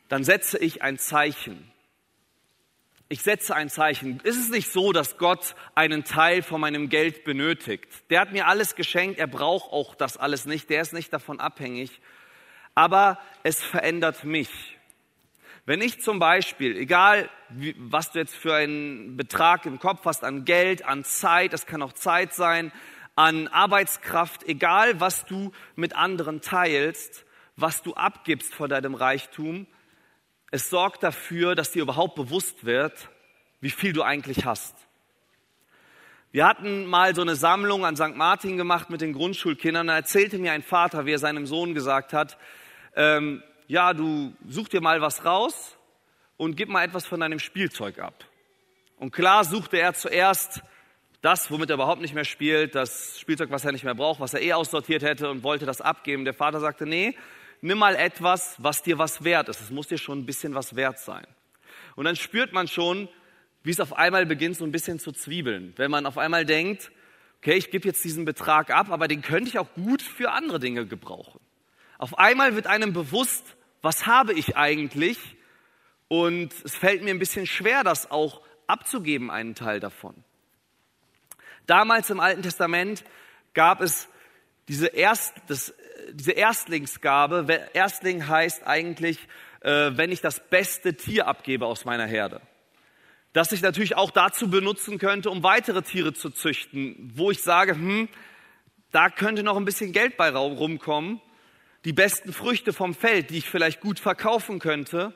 dann 0.10 0.24
setze 0.24 0.58
ich 0.58 0.82
ein 0.82 0.98
Zeichen. 0.98 1.72
Ich 3.08 3.22
setze 3.22 3.56
ein 3.56 3.70
Zeichen. 3.70 4.20
Ist 4.20 4.38
es 4.38 4.50
nicht 4.50 4.72
so, 4.72 4.92
dass 4.92 5.18
Gott 5.18 5.56
einen 5.74 6.04
Teil 6.04 6.44
von 6.44 6.62
meinem 6.62 6.90
Geld 6.90 7.24
benötigt? 7.24 7.88
Der 8.10 8.20
hat 8.20 8.32
mir 8.32 8.48
alles 8.48 8.76
geschenkt, 8.76 9.18
er 9.18 9.28
braucht 9.28 9.72
auch 9.72 9.96
das 9.96 10.18
alles 10.18 10.46
nicht, 10.46 10.70
der 10.70 10.82
ist 10.82 10.94
nicht 10.94 11.12
davon 11.14 11.40
abhängig. 11.40 12.02
Aber 12.76 13.20
es 13.44 13.64
verändert 13.64 14.24
mich. 14.26 14.79
Wenn 15.66 15.82
ich 15.82 16.02
zum 16.02 16.20
Beispiel, 16.20 16.76
egal 16.78 17.30
was 17.78 18.12
du 18.12 18.20
jetzt 18.20 18.36
für 18.36 18.56
einen 18.56 19.18
Betrag 19.18 19.66
im 19.66 19.80
Kopf 19.80 20.06
hast 20.06 20.24
an 20.24 20.46
Geld, 20.46 20.86
an 20.86 21.04
Zeit, 21.04 21.54
es 21.54 21.66
kann 21.66 21.82
auch 21.82 21.94
Zeit 21.94 22.34
sein, 22.34 22.72
an 23.16 23.48
Arbeitskraft, 23.48 24.48
egal 24.48 25.00
was 25.00 25.26
du 25.26 25.52
mit 25.76 25.96
anderen 25.96 26.42
teilst, 26.42 27.26
was 27.56 27.82
du 27.82 27.94
abgibst 27.94 28.54
von 28.54 28.70
deinem 28.70 28.96
Reichtum, 28.96 29.68
es 30.52 30.70
sorgt 30.70 31.04
dafür, 31.04 31.54
dass 31.56 31.72
dir 31.72 31.84
überhaupt 31.84 32.16
bewusst 32.16 32.66
wird, 32.66 33.10
wie 33.62 33.70
viel 33.70 33.94
du 33.94 34.04
eigentlich 34.04 34.46
hast. 34.46 34.76
Wir 36.32 36.46
hatten 36.46 36.86
mal 36.86 37.16
so 37.16 37.22
eine 37.22 37.36
Sammlung 37.36 37.86
an 37.86 37.96
St. 37.96 38.16
Martin 38.16 38.56
gemacht 38.56 38.90
mit 38.90 39.02
den 39.02 39.14
Grundschulkindern. 39.14 39.88
Da 39.88 39.96
erzählte 39.96 40.38
mir 40.38 40.52
ein 40.52 40.62
Vater, 40.62 41.06
wie 41.06 41.14
er 41.14 41.20
seinem 41.20 41.46
Sohn 41.46 41.74
gesagt 41.74 42.14
hat, 42.14 42.38
ähm, 42.96 43.44
ja, 43.70 43.94
du 43.94 44.34
such 44.48 44.68
dir 44.68 44.82
mal 44.82 45.00
was 45.00 45.24
raus 45.24 45.78
und 46.38 46.58
gib 46.58 46.70
mal 46.70 46.84
etwas 46.84 47.06
von 47.06 47.20
deinem 47.20 47.38
Spielzeug 47.38 48.00
ab. 48.00 48.26
Und 48.98 49.12
klar 49.12 49.46
suchte 49.46 49.78
er 49.78 49.94
zuerst 49.94 50.64
das, 51.22 51.52
womit 51.52 51.70
er 51.70 51.76
überhaupt 51.76 52.02
nicht 52.02 52.16
mehr 52.16 52.26
spielt, 52.26 52.74
das 52.74 53.20
Spielzeug, 53.20 53.52
was 53.52 53.64
er 53.64 53.72
nicht 53.72 53.84
mehr 53.84 53.94
braucht, 53.94 54.20
was 54.20 54.34
er 54.34 54.42
eh 54.42 54.54
aussortiert 54.54 55.04
hätte 55.04 55.30
und 55.30 55.44
wollte 55.44 55.68
das 55.68 55.82
abgeben. 55.82 56.26
Der 56.26 56.34
Vater 56.34 56.60
sagte, 56.60 56.88
nee, 56.88 57.16
nimm 57.62 57.78
mal 57.78 57.96
etwas, 57.96 58.56
was 58.58 58.82
dir 58.82 58.98
was 58.98 59.24
wert 59.24 59.50
ist. 59.50 59.62
Es 59.62 59.70
muss 59.70 59.88
dir 59.88 60.00
schon 60.00 60.20
ein 60.20 60.26
bisschen 60.26 60.56
was 60.56 60.76
wert 60.76 60.98
sein. 60.98 61.28
Und 61.96 62.06
dann 62.06 62.16
spürt 62.16 62.54
man 62.54 62.68
schon, 62.68 63.08
wie 63.62 63.70
es 63.72 63.80
auf 63.80 63.94
einmal 63.94 64.26
beginnt, 64.26 64.58
so 64.58 64.66
ein 64.66 64.72
bisschen 64.72 64.98
zu 64.98 65.12
zwiebeln. 65.12 65.74
Wenn 65.76 65.92
man 65.92 66.08
auf 66.08 66.18
einmal 66.18 66.44
denkt, 66.44 66.92
okay, 67.38 67.54
ich 67.54 67.70
gebe 67.70 67.88
jetzt 67.88 68.04
diesen 68.04 68.26
Betrag 68.26 68.72
ab, 68.72 68.90
aber 68.90 69.08
den 69.08 69.22
könnte 69.22 69.50
ich 69.50 69.60
auch 69.60 69.72
gut 69.76 70.02
für 70.02 70.32
andere 70.32 70.60
Dinge 70.60 70.88
gebrauchen. 70.88 71.40
Auf 72.00 72.18
einmal 72.18 72.56
wird 72.56 72.66
einem 72.66 72.94
bewusst, 72.94 73.58
was 73.82 74.06
habe 74.06 74.34
ich 74.34 74.58
eigentlich? 74.58 75.18
Und 76.08 76.54
es 76.64 76.76
fällt 76.76 77.04
mir 77.04 77.12
ein 77.12 77.20
bisschen 77.20 77.46
schwer, 77.46 77.84
das 77.84 78.10
auch 78.12 78.42
abzugeben, 78.68 79.30
einen 79.30 79.56
Teil 79.56 79.80
davon. 79.80 80.16
Damals 81.66 82.10
im 82.10 82.20
Alten 82.20 82.42
Testament 82.42 83.04
gab 83.54 83.82
es 83.82 84.08
diese, 84.68 84.88
Erst, 84.88 85.36
das, 85.48 85.74
diese 86.12 86.32
Erstlingsgabe. 86.32 87.70
Erstling 87.74 88.28
heißt 88.28 88.66
eigentlich, 88.66 89.20
äh, 89.62 89.92
wenn 89.94 90.12
ich 90.12 90.22
das 90.22 90.40
beste 90.50 90.96
Tier 90.96 91.28
abgebe 91.28 91.66
aus 91.66 91.86
meiner 91.86 92.06
Herde. 92.06 92.42
Das 93.34 93.52
ich 93.52 93.62
natürlich 93.62 93.96
auch 93.96 94.10
dazu 94.10 94.50
benutzen 94.50 94.98
könnte, 94.98 95.30
um 95.30 95.44
weitere 95.44 95.84
Tiere 95.84 96.14
zu 96.14 96.32
züchten, 96.32 97.12
wo 97.16 97.30
ich 97.30 97.44
sage, 97.44 97.74
hm, 97.74 98.10
da 98.92 99.10
könnte 99.10 99.44
noch 99.44 99.58
ein 99.58 99.66
bisschen 99.66 99.92
Geld 99.92 100.18
bei 100.18 100.30
rumkommen. 100.30 101.22
Die 101.86 101.94
besten 101.94 102.34
Früchte 102.34 102.74
vom 102.74 102.94
Feld, 102.94 103.30
die 103.30 103.38
ich 103.38 103.50
vielleicht 103.50 103.82
gut 103.82 104.00
verkaufen 104.00 104.60
könnte. 104.60 105.14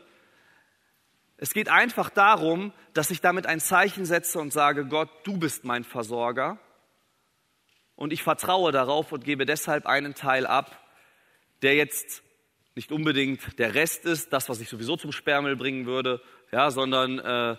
Es 1.37 1.53
geht 1.53 1.67
einfach 1.67 2.09
darum, 2.09 2.71
dass 2.93 3.11
ich 3.11 3.19
damit 3.19 3.47
ein 3.47 3.59
Zeichen 3.59 4.05
setze 4.05 4.39
und 4.39 4.53
sage, 4.53 4.85
Gott, 4.85 5.09
du 5.25 5.37
bist 5.37 5.65
mein 5.65 5.83
Versorger. 5.83 6.59
Und 7.95 8.13
ich 8.13 8.23
vertraue 8.23 8.71
darauf 8.71 9.11
und 9.11 9.23
gebe 9.25 9.45
deshalb 9.45 9.85
einen 9.85 10.15
Teil 10.15 10.47
ab, 10.47 10.79
der 11.61 11.75
jetzt 11.75 12.23
nicht 12.75 12.91
unbedingt 12.91 13.59
der 13.59 13.75
Rest 13.75 14.05
ist, 14.05 14.33
das, 14.33 14.49
was 14.49 14.59
ich 14.59 14.69
sowieso 14.69 14.97
zum 14.97 15.11
Sperrmüll 15.11 15.55
bringen 15.55 15.85
würde, 15.85 16.21
ja, 16.51 16.71
sondern 16.71 17.19
äh, 17.19 17.57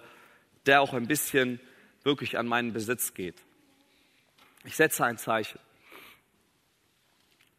der 0.66 0.80
auch 0.80 0.92
ein 0.92 1.06
bisschen 1.06 1.60
wirklich 2.02 2.36
an 2.38 2.46
meinen 2.46 2.72
Besitz 2.72 3.14
geht. 3.14 3.36
Ich 4.64 4.76
setze 4.76 5.04
ein 5.04 5.18
Zeichen. 5.18 5.58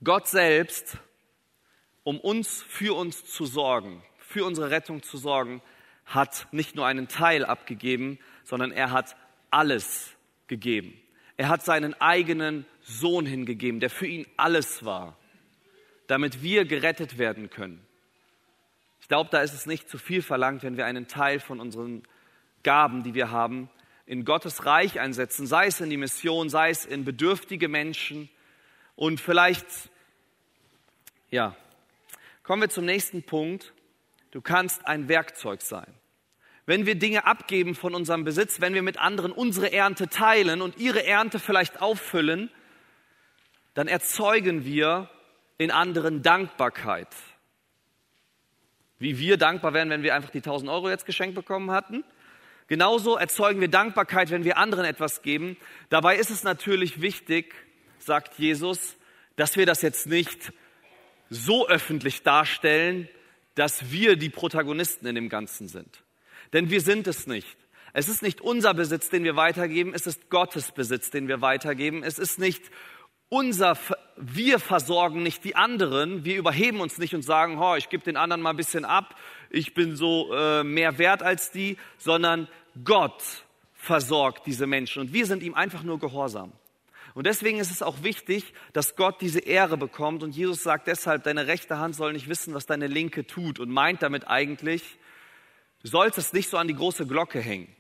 Gott 0.04 0.28
selbst, 0.28 0.98
um 2.06 2.20
uns, 2.20 2.62
für 2.62 2.96
uns 2.96 3.26
zu 3.26 3.46
sorgen, 3.46 4.02
für 4.20 4.46
unsere 4.46 4.70
Rettung 4.70 5.04
zu 5.04 5.18
sorgen, 5.18 5.62
hat 6.06 6.48
nicht 6.52 6.76
nur 6.76 6.86
einen 6.86 7.08
Teil 7.08 7.44
abgegeben, 7.44 8.20
sondern 8.44 8.72
er 8.72 8.92
hat 8.92 9.18
alles 9.50 10.12
gegeben. 10.46 10.94
Er 11.36 11.50
hat 11.50 11.66
seinen 11.66 12.00
eigenen 12.00 12.66
Sohn 12.82 13.26
hingegeben, 13.26 13.80
der 13.80 13.90
für 13.90 14.06
ihn 14.06 14.28
alles 14.38 14.86
war, 14.86 15.18
damit 16.06 16.44
wir 16.44 16.66
gerettet 16.66 17.18
werden 17.18 17.50
können. 17.50 17.84
Ich 19.02 19.08
glaube, 19.08 19.32
da 19.32 19.42
ist 19.42 19.54
es 19.54 19.66
nicht 19.66 19.90
zu 19.90 19.98
viel 19.98 20.22
verlangt, 20.22 20.62
wenn 20.62 20.78
wir 20.78 20.86
einen 20.86 21.08
Teil 21.08 21.40
von 21.40 21.60
unseren 21.60 22.04
Gaben, 22.62 23.02
die 23.02 23.16
wir 23.16 23.32
haben, 23.32 23.68
in 24.06 24.26
Gottes 24.26 24.68
Reich 24.68 25.00
einsetzen, 25.00 25.48
sei 25.48 25.66
es 25.66 25.82
in 25.82 25.90
die 25.90 25.98
Mission, 25.98 26.50
sei 26.50 26.70
es 26.70 26.86
in 26.86 27.04
bedürftige 27.04 27.68
Menschen. 27.68 28.30
Und 28.96 29.20
vielleicht, 29.20 29.66
ja, 31.32 31.56
kommen 32.46 32.62
wir 32.62 32.70
zum 32.70 32.86
nächsten 32.86 33.24
Punkt. 33.24 33.74
Du 34.32 34.40
kannst 34.40 34.88
ein 34.88 35.10
Werkzeug 35.10 35.62
sein. 35.62 35.92
Wenn 36.68 36.86
wir 36.86 36.96
Dinge 36.96 37.26
abgeben 37.26 37.76
von 37.76 37.94
unserem 37.94 38.24
Besitz, 38.24 38.62
wenn 38.62 38.74
wir 38.74 38.82
mit 38.82 38.98
anderen 38.98 39.32
unsere 39.32 39.72
Ernte 39.72 40.08
teilen 40.08 40.62
und 40.62 40.78
ihre 40.78 41.06
Ernte 41.06 41.40
vielleicht 41.40 41.82
auffüllen, 41.82 42.50
dann 43.74 43.88
erzeugen 43.88 44.64
wir 44.64 45.10
in 45.58 45.72
anderen 45.72 46.22
Dankbarkeit. 46.22 47.10
Wie 49.00 49.20
wir 49.20 49.38
dankbar 49.38 49.74
wären, 49.74 49.90
wenn 49.90 50.04
wir 50.04 50.16
einfach 50.16 50.30
die 50.30 50.40
1000 50.40 50.70
Euro 50.72 50.90
jetzt 50.90 51.06
geschenkt 51.06 51.36
bekommen 51.36 51.72
hatten. 51.72 52.04
Genauso 52.68 53.16
erzeugen 53.16 53.62
wir 53.62 53.68
Dankbarkeit, 53.68 54.32
wenn 54.32 54.44
wir 54.44 54.58
anderen 54.58 54.86
etwas 54.86 55.22
geben. 55.22 55.58
Dabei 55.90 56.16
ist 56.18 56.32
es 56.32 56.44
natürlich 56.44 57.02
wichtig, 57.02 57.54
sagt 58.00 58.40
Jesus, 58.40 58.96
dass 59.36 59.58
wir 59.58 59.66
das 59.66 59.82
jetzt 59.82 60.08
nicht 60.08 60.52
so 61.30 61.68
öffentlich 61.68 62.24
darstellen, 62.24 63.08
dass 63.56 63.92
wir 63.92 64.16
die 64.16 64.30
Protagonisten 64.30 65.08
in 65.08 65.16
dem 65.16 65.30
Ganzen 65.30 65.68
sind. 65.68 66.04
Denn 66.54 66.70
wir 66.70 66.82
sind 66.82 67.08
es 67.08 67.28
nicht. 67.28 67.58
Es 67.94 68.10
ist 68.10 68.22
nicht 68.22 68.42
unser 68.42 68.74
Besitz, 68.74 69.10
den 69.10 69.24
wir 69.24 69.36
weitergeben, 69.36 69.94
es 69.94 70.06
ist 70.06 70.30
Gottes 70.30 70.74
Besitz, 70.74 71.12
den 71.12 71.28
wir 71.30 71.42
weitergeben. 71.42 72.04
Es 72.04 72.20
ist 72.20 72.40
nicht 72.40 72.62
unser, 73.30 73.78
wir 74.18 74.60
versorgen 74.60 75.24
nicht 75.24 75.44
die 75.44 75.56
anderen, 75.56 76.26
wir 76.26 76.38
überheben 76.38 76.82
uns 76.82 76.98
nicht 76.98 77.16
und 77.16 77.22
sagen, 77.22 77.58
oh, 77.58 77.76
ich 77.76 77.90
gebe 77.90 78.04
den 78.04 78.18
anderen 78.18 78.42
mal 78.42 78.52
ein 78.52 78.58
bisschen 78.58 78.86
ab, 78.86 79.16
ich 79.50 79.74
bin 79.74 79.96
so 79.96 80.34
äh, 80.34 80.64
mehr 80.64 80.98
wert 80.98 81.24
als 81.24 81.52
die, 81.52 81.78
sondern 81.98 82.48
Gott 82.84 83.24
versorgt 83.74 84.46
diese 84.46 84.68
Menschen 84.68 85.02
und 85.02 85.14
wir 85.14 85.26
sind 85.26 85.42
ihm 85.42 85.54
einfach 85.54 85.84
nur 85.84 86.00
gehorsam. 86.00 86.52
Und 87.16 87.26
deswegen 87.26 87.60
ist 87.60 87.72
es 87.72 87.82
auch 87.82 88.04
wichtig, 88.04 88.54
dass 88.74 88.98
Gott 88.98 89.22
diese 89.22 89.40
Ehre 89.40 89.78
bekommt. 89.78 90.22
Und 90.22 90.36
Jesus 90.36 90.62
sagt 90.62 90.88
deshalb, 90.88 91.24
deine 91.24 91.48
rechte 91.48 91.80
Hand 91.80 91.96
soll 91.96 92.12
nicht 92.12 92.28
wissen, 92.28 92.54
was 92.54 92.66
deine 92.66 92.88
linke 92.88 93.26
tut. 93.26 93.58
Und 93.60 93.70
meint 93.70 94.04
damit 94.04 94.28
eigentlich, 94.28 94.84
du 95.82 95.88
sollst 95.88 96.18
es 96.18 96.34
nicht 96.34 96.50
so 96.50 96.58
an 96.58 96.68
die 96.68 96.76
große 96.76 97.08
Glocke 97.08 97.40
hängen. 97.40 97.74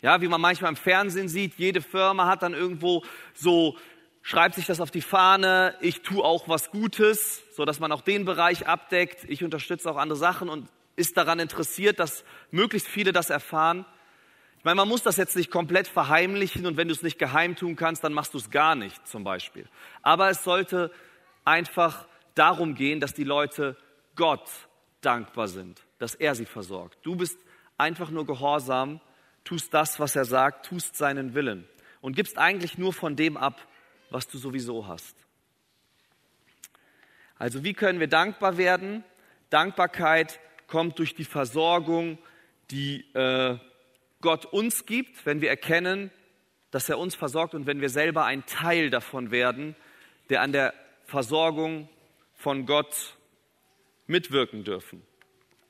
Ja, 0.00 0.22
wie 0.22 0.28
man 0.28 0.40
manchmal 0.40 0.70
im 0.70 0.76
Fernsehen 0.76 1.28
sieht, 1.28 1.54
jede 1.58 1.82
Firma 1.82 2.26
hat 2.26 2.42
dann 2.42 2.54
irgendwo 2.54 3.04
so, 3.34 3.76
schreibt 4.22 4.54
sich 4.54 4.64
das 4.64 4.80
auf 4.80 4.90
die 4.90 5.02
Fahne, 5.02 5.74
ich 5.82 6.00
tue 6.00 6.24
auch 6.24 6.48
was 6.48 6.70
Gutes, 6.70 7.42
so 7.54 7.66
dass 7.66 7.80
man 7.80 7.92
auch 7.92 8.00
den 8.00 8.24
Bereich 8.24 8.66
abdeckt. 8.66 9.24
Ich 9.28 9.44
unterstütze 9.44 9.90
auch 9.90 9.96
andere 9.96 10.18
Sachen 10.18 10.48
und 10.48 10.66
ist 10.96 11.18
daran 11.18 11.40
interessiert, 11.40 11.98
dass 11.98 12.24
möglichst 12.50 12.88
viele 12.88 13.12
das 13.12 13.28
erfahren. 13.28 13.84
Ich 14.58 14.64
meine, 14.64 14.74
man 14.74 14.88
muss 14.88 15.02
das 15.02 15.16
jetzt 15.16 15.36
nicht 15.36 15.50
komplett 15.50 15.86
verheimlichen 15.86 16.66
und 16.66 16.76
wenn 16.76 16.88
du 16.88 16.94
es 16.94 17.02
nicht 17.02 17.18
geheim 17.18 17.54
tun 17.54 17.76
kannst, 17.76 18.02
dann 18.02 18.12
machst 18.12 18.34
du 18.34 18.38
es 18.38 18.50
gar 18.50 18.74
nicht 18.74 19.06
zum 19.06 19.22
Beispiel. 19.22 19.68
Aber 20.02 20.30
es 20.30 20.42
sollte 20.42 20.90
einfach 21.44 22.06
darum 22.34 22.74
gehen, 22.74 22.98
dass 23.00 23.14
die 23.14 23.24
Leute 23.24 23.76
Gott 24.16 24.50
dankbar 25.00 25.46
sind, 25.46 25.84
dass 25.98 26.16
er 26.16 26.34
sie 26.34 26.44
versorgt. 26.44 26.98
Du 27.02 27.14
bist 27.14 27.38
einfach 27.76 28.10
nur 28.10 28.26
gehorsam, 28.26 29.00
tust 29.44 29.72
das, 29.72 30.00
was 30.00 30.16
er 30.16 30.24
sagt, 30.24 30.66
tust 30.66 30.96
seinen 30.96 31.34
Willen. 31.34 31.68
und 32.00 32.14
gibst 32.14 32.38
eigentlich 32.38 32.78
nur 32.78 32.92
von 32.92 33.16
dem 33.16 33.36
ab, 33.36 33.66
was 34.10 34.28
du 34.28 34.38
sowieso 34.38 34.86
hast. 34.86 35.16
Also 37.36 37.64
wie 37.64 37.74
können 37.74 38.00
wir 38.00 38.08
dankbar 38.08 38.56
werden? 38.56 39.04
Dankbarkeit 39.50 40.40
kommt 40.66 40.98
durch 40.98 41.14
die 41.14 41.24
Versorgung, 41.24 42.18
die 42.70 43.00
äh, 43.14 43.58
Gott 44.20 44.46
uns 44.46 44.86
gibt, 44.86 45.26
wenn 45.26 45.40
wir 45.40 45.48
erkennen, 45.48 46.10
dass 46.70 46.88
er 46.88 46.98
uns 46.98 47.14
versorgt 47.14 47.54
und 47.54 47.66
wenn 47.66 47.80
wir 47.80 47.88
selber 47.88 48.24
ein 48.24 48.44
Teil 48.46 48.90
davon 48.90 49.30
werden, 49.30 49.76
der 50.28 50.42
an 50.42 50.52
der 50.52 50.74
Versorgung 51.06 51.88
von 52.34 52.66
Gott 52.66 53.16
mitwirken 54.06 54.64
dürfen 54.64 55.02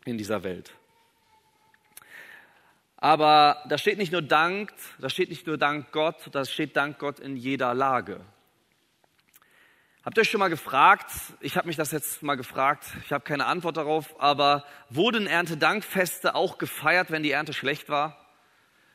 in 0.05 0.19
dieser 0.19 0.43
Welt. 0.43 0.73
Aber 2.97 3.63
da 3.69 3.79
steht 3.79 3.99
nicht 3.99 4.11
nur 4.11 4.23
Dank, 4.23 4.73
da 4.99 5.09
steht 5.09 5.29
nicht 5.29 5.47
nur 5.47 5.57
Dank 5.57 5.93
Gott, 5.93 6.17
da 6.33 6.45
steht 6.45 6.77
Dank 6.77 6.99
Gott 6.99 7.21
in 7.21 7.37
jeder 7.37 7.73
Lage. 7.75 8.25
Habt 10.05 10.17
ihr 10.17 10.23
euch 10.23 10.31
schon 10.31 10.41
mal 10.41 10.49
gefragt, 10.49 11.11
ich 11.41 11.57
habe 11.57 11.69
mich 11.69 11.77
das 11.77 11.93
jetzt 11.93 12.23
mal 12.23 12.37
gefragt, 12.37 12.87
ich 13.05 13.13
habe 13.13 13.23
keine 13.25 13.47
Antwort 13.47 13.77
darauf, 13.77 14.21
aber 14.21 14.65
wurden 14.89 15.27
Erntedankfeste 15.27 16.35
auch 16.35 16.59
gefeiert, 16.59 17.11
wenn 17.11 17.23
die 17.23 17.31
Ernte 17.31 17.53
schlecht 17.53 17.89
war? 17.89 18.28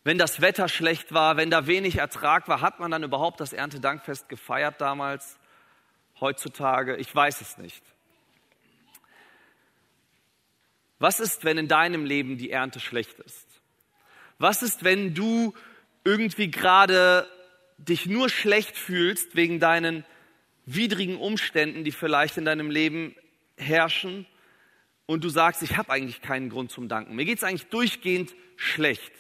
Wenn 0.04 0.18
das 0.18 0.42
Wetter 0.42 0.68
schlecht 0.68 1.13
war, 1.13 1.38
wenn 1.38 1.50
da 1.50 1.66
wenig 1.66 1.98
Ertrag 1.98 2.48
war, 2.48 2.62
hat 2.62 2.80
man 2.80 2.92
dann 2.92 3.04
überhaupt 3.04 3.39
das 3.39 3.54
Erntedankfest 3.54 4.28
gefeiert 4.28 4.82
damals? 4.82 5.39
Heutzutage? 6.20 6.98
Ich 6.98 7.13
weiß 7.13 7.42
es 7.42 7.58
nicht. 7.58 7.84
Was 11.00 11.20
ist, 11.20 11.44
wenn 11.44 11.58
in 11.58 11.68
deinem 11.68 12.06
Leben 12.06 12.38
die 12.38 12.52
Ernte 12.52 12.80
schlecht 12.80 13.20
ist? 13.20 13.48
Was 14.39 14.62
ist, 14.62 14.84
wenn 14.84 15.13
du 15.13 15.54
irgendwie 16.04 16.52
gerade 16.52 17.28
dich 17.78 18.06
nur 18.06 18.30
schlecht 18.30 18.78
fühlst 18.78 19.36
wegen 19.36 19.60
deinen 19.60 20.06
widrigen 20.66 21.18
Umständen, 21.18 21.84
die 21.84 21.92
vielleicht 21.92 22.38
in 22.38 22.46
deinem 22.46 22.70
Leben 22.70 23.16
herrschen 23.58 24.26
und 25.06 25.24
du 25.24 25.30
sagst, 25.30 25.62
ich 25.62 25.78
habe 25.78 25.92
eigentlich 25.92 26.22
keinen 26.22 26.50
Grund 26.50 26.72
zum 26.72 26.88
Danken. 26.88 27.16
Mir 27.16 27.26
geht 27.26 27.38
es 27.38 27.44
eigentlich 27.44 27.68
durchgehend 27.68 28.34
schlecht. 28.56 29.12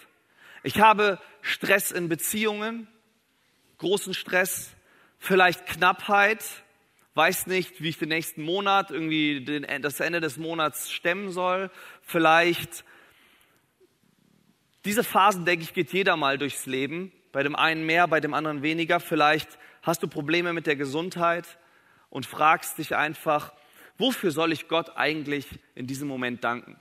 Ich 0.63 0.79
habe 0.79 1.19
Stress 1.41 1.91
in 1.91 2.07
Beziehungen, 2.07 2.87
großen 3.79 4.13
Stress, 4.13 4.71
vielleicht 5.19 5.65
Knappheit, 5.65 6.43
weiß 7.15 7.47
nicht, 7.47 7.81
wie 7.81 7.89
ich 7.89 7.97
den 7.97 8.09
nächsten 8.09 8.41
Monat, 8.43 8.89
irgendwie 8.89 9.43
den, 9.43 9.65
das 9.81 9.99
Ende 9.99 10.21
des 10.21 10.37
Monats 10.37 10.89
stemmen 10.89 11.31
soll, 11.31 11.69
vielleicht 12.01 12.85
diese 14.85 15.03
Phasen, 15.03 15.45
denke 15.45 15.63
ich, 15.63 15.73
geht 15.73 15.91
jeder 15.93 16.17
mal 16.17 16.37
durchs 16.37 16.65
Leben. 16.65 17.11
Bei 17.31 17.43
dem 17.43 17.55
einen 17.55 17.85
mehr, 17.85 18.07
bei 18.07 18.19
dem 18.19 18.33
anderen 18.33 18.61
weniger. 18.61 18.99
Vielleicht 18.99 19.57
hast 19.81 20.03
du 20.03 20.07
Probleme 20.07 20.53
mit 20.53 20.67
der 20.67 20.75
Gesundheit 20.75 21.57
und 22.09 22.25
fragst 22.25 22.77
dich 22.77 22.95
einfach, 22.95 23.53
wofür 23.97 24.31
soll 24.31 24.51
ich 24.51 24.67
Gott 24.67 24.97
eigentlich 24.97 25.47
in 25.75 25.87
diesem 25.87 26.07
Moment 26.07 26.43
danken? 26.43 26.77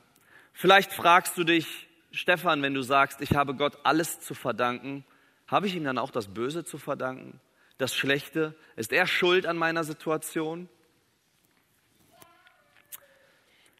Vielleicht 0.53 0.92
fragst 0.92 1.38
du 1.38 1.45
dich, 1.45 1.88
Stefan, 2.12 2.62
wenn 2.62 2.75
du 2.75 2.83
sagst, 2.83 3.20
ich 3.20 3.35
habe 3.35 3.55
Gott 3.55 3.79
alles 3.85 4.20
zu 4.20 4.35
verdanken, 4.35 5.05
habe 5.46 5.66
ich 5.66 5.75
ihm 5.75 5.85
dann 5.85 5.98
auch 5.98 6.11
das 6.11 6.29
Böse 6.29 6.64
zu 6.64 6.79
verdanken? 6.79 7.40
Das 7.79 7.94
Schlechte? 7.94 8.55
Ist 8.77 8.92
er 8.92 9.07
schuld 9.07 9.46
an 9.46 9.57
meiner 9.57 9.83
Situation? 9.83 10.68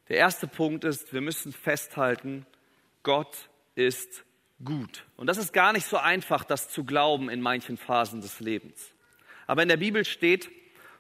Der 0.09 0.16
erste 0.16 0.47
Punkt 0.47 0.85
ist, 0.85 1.12
wir 1.12 1.21
müssen 1.21 1.53
festhalten, 1.53 2.47
Gott 3.03 3.49
ist 3.75 4.25
gut. 4.64 5.05
Und 5.16 5.27
das 5.27 5.38
ist 5.38 5.53
gar 5.53 5.73
nicht 5.73 5.87
so 5.87 5.97
einfach, 5.97 6.45
das 6.45 6.68
zu 6.68 6.85
glauben 6.85 7.29
in 7.29 7.40
manchen 7.40 7.77
Phasen 7.77 8.21
des 8.21 8.40
Lebens. 8.40 8.92
Aber 9.47 9.62
in 9.62 9.68
der 9.68 9.77
Bibel 9.77 10.05
steht, 10.05 10.51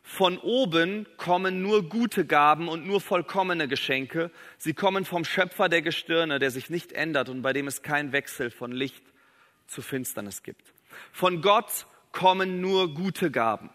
von 0.02 0.36
oben 0.38 1.06
kommen 1.16 1.62
nur 1.62 1.88
gute 1.88 2.26
Gaben 2.26 2.68
und 2.68 2.86
nur 2.86 3.00
vollkommene 3.00 3.68
Geschenke. 3.68 4.30
Sie 4.58 4.74
kommen 4.74 5.04
vom 5.04 5.24
Schöpfer 5.24 5.68
der 5.68 5.80
Gestirne, 5.80 6.38
der 6.38 6.50
sich 6.50 6.70
nicht 6.70 6.92
ändert 6.92 7.28
und 7.28 7.42
bei 7.42 7.52
dem 7.52 7.68
es 7.68 7.82
keinen 7.82 8.12
Wechsel 8.12 8.50
von 8.50 8.72
Licht 8.72 9.04
zu 9.66 9.80
Finsternis 9.80 10.42
gibt. 10.42 10.74
Von 11.12 11.40
Gott 11.40 11.86
kommen 12.10 12.60
nur 12.60 12.92
gute 12.94 13.30
Gaben. 13.30 13.70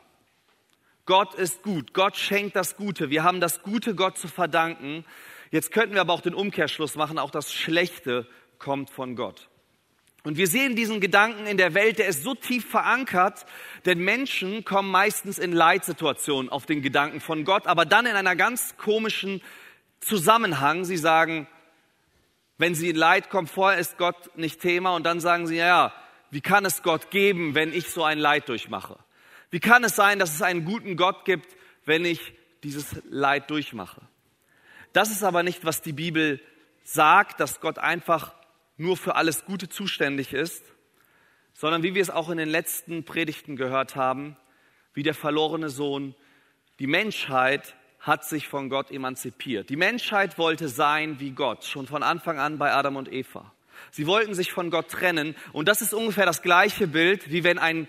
Gott 1.05 1.33
ist 1.35 1.63
gut. 1.63 1.93
Gott 1.93 2.17
schenkt 2.17 2.55
das 2.55 2.75
Gute. 2.75 3.09
Wir 3.09 3.23
haben 3.23 3.39
das 3.39 3.63
Gute 3.63 3.95
Gott 3.95 4.17
zu 4.17 4.27
verdanken. 4.27 5.05
Jetzt 5.51 5.71
könnten 5.71 5.93
wir 5.95 6.01
aber 6.01 6.13
auch 6.13 6.21
den 6.21 6.33
Umkehrschluss 6.33 6.95
machen. 6.95 7.17
Auch 7.17 7.31
das 7.31 7.53
Schlechte 7.53 8.27
kommt 8.59 8.89
von 8.89 9.15
Gott. 9.15 9.47
Und 10.27 10.35
wir 10.35 10.47
sehen 10.47 10.75
diesen 10.75 10.99
Gedanken 10.99 11.47
in 11.47 11.55
der 11.55 11.73
Welt, 11.73 11.99
der 11.99 12.07
ist 12.07 12.21
so 12.21 12.35
tief 12.35 12.69
verankert, 12.69 13.45
denn 13.85 13.99
Menschen 13.99 14.65
kommen 14.65 14.91
meistens 14.91 15.39
in 15.39 15.53
Leitsituationen 15.53 16.51
auf 16.51 16.65
den 16.65 16.81
Gedanken 16.81 17.21
von 17.21 17.45
Gott, 17.45 17.65
aber 17.65 17.85
dann 17.85 18.05
in 18.05 18.11
einer 18.11 18.35
ganz 18.35 18.75
komischen 18.75 19.41
Zusammenhang. 20.01 20.83
Sie 20.83 20.97
sagen, 20.97 21.47
wenn 22.57 22.75
sie 22.75 22.89
in 22.89 22.97
Leid 22.97 23.29
kommen, 23.29 23.47
vorher 23.47 23.79
ist 23.79 23.97
Gott 23.97 24.35
nicht 24.35 24.59
Thema 24.59 24.97
und 24.97 25.05
dann 25.05 25.21
sagen 25.21 25.47
sie, 25.47 25.55
ja, 25.55 25.93
wie 26.29 26.41
kann 26.41 26.65
es 26.65 26.83
Gott 26.83 27.09
geben, 27.09 27.55
wenn 27.55 27.71
ich 27.71 27.89
so 27.89 28.03
ein 28.03 28.19
Leid 28.19 28.49
durchmache? 28.49 28.99
Wie 29.49 29.61
kann 29.61 29.85
es 29.85 29.95
sein, 29.95 30.19
dass 30.19 30.35
es 30.35 30.41
einen 30.41 30.65
guten 30.65 30.97
Gott 30.97 31.23
gibt, 31.23 31.55
wenn 31.85 32.03
ich 32.03 32.33
dieses 32.63 33.01
Leid 33.09 33.49
durchmache? 33.49 34.01
Das 34.91 35.09
ist 35.09 35.23
aber 35.23 35.43
nicht, 35.43 35.63
was 35.63 35.81
die 35.81 35.93
Bibel 35.93 36.41
sagt, 36.83 37.39
dass 37.39 37.61
Gott 37.61 37.79
einfach 37.79 38.33
nur 38.77 38.95
für 38.97 39.15
alles 39.15 39.45
Gute 39.45 39.69
zuständig 39.69 40.33
ist, 40.33 40.63
sondern 41.53 41.83
wie 41.83 41.95
wir 41.95 42.01
es 42.01 42.09
auch 42.09 42.29
in 42.29 42.37
den 42.37 42.49
letzten 42.49 43.03
Predigten 43.03 43.55
gehört 43.55 43.95
haben, 43.95 44.37
wie 44.93 45.03
der 45.03 45.15
verlorene 45.15 45.69
Sohn, 45.69 46.15
die 46.79 46.87
Menschheit 46.87 47.75
hat 47.99 48.25
sich 48.25 48.47
von 48.47 48.69
Gott 48.69 48.91
emanzipiert. 48.91 49.69
Die 49.69 49.75
Menschheit 49.75 50.37
wollte 50.37 50.69
sein 50.69 51.19
wie 51.19 51.31
Gott, 51.31 51.65
schon 51.65 51.87
von 51.87 52.03
Anfang 52.03 52.39
an 52.39 52.57
bei 52.57 52.71
Adam 52.71 52.95
und 52.95 53.11
Eva. 53.11 53.51
Sie 53.91 54.07
wollten 54.07 54.33
sich 54.33 54.51
von 54.51 54.69
Gott 54.69 54.89
trennen 54.89 55.35
und 55.51 55.67
das 55.67 55.81
ist 55.81 55.93
ungefähr 55.93 56.25
das 56.25 56.41
gleiche 56.41 56.87
Bild, 56.87 57.31
wie 57.31 57.43
wenn 57.43 57.57
ein 57.57 57.87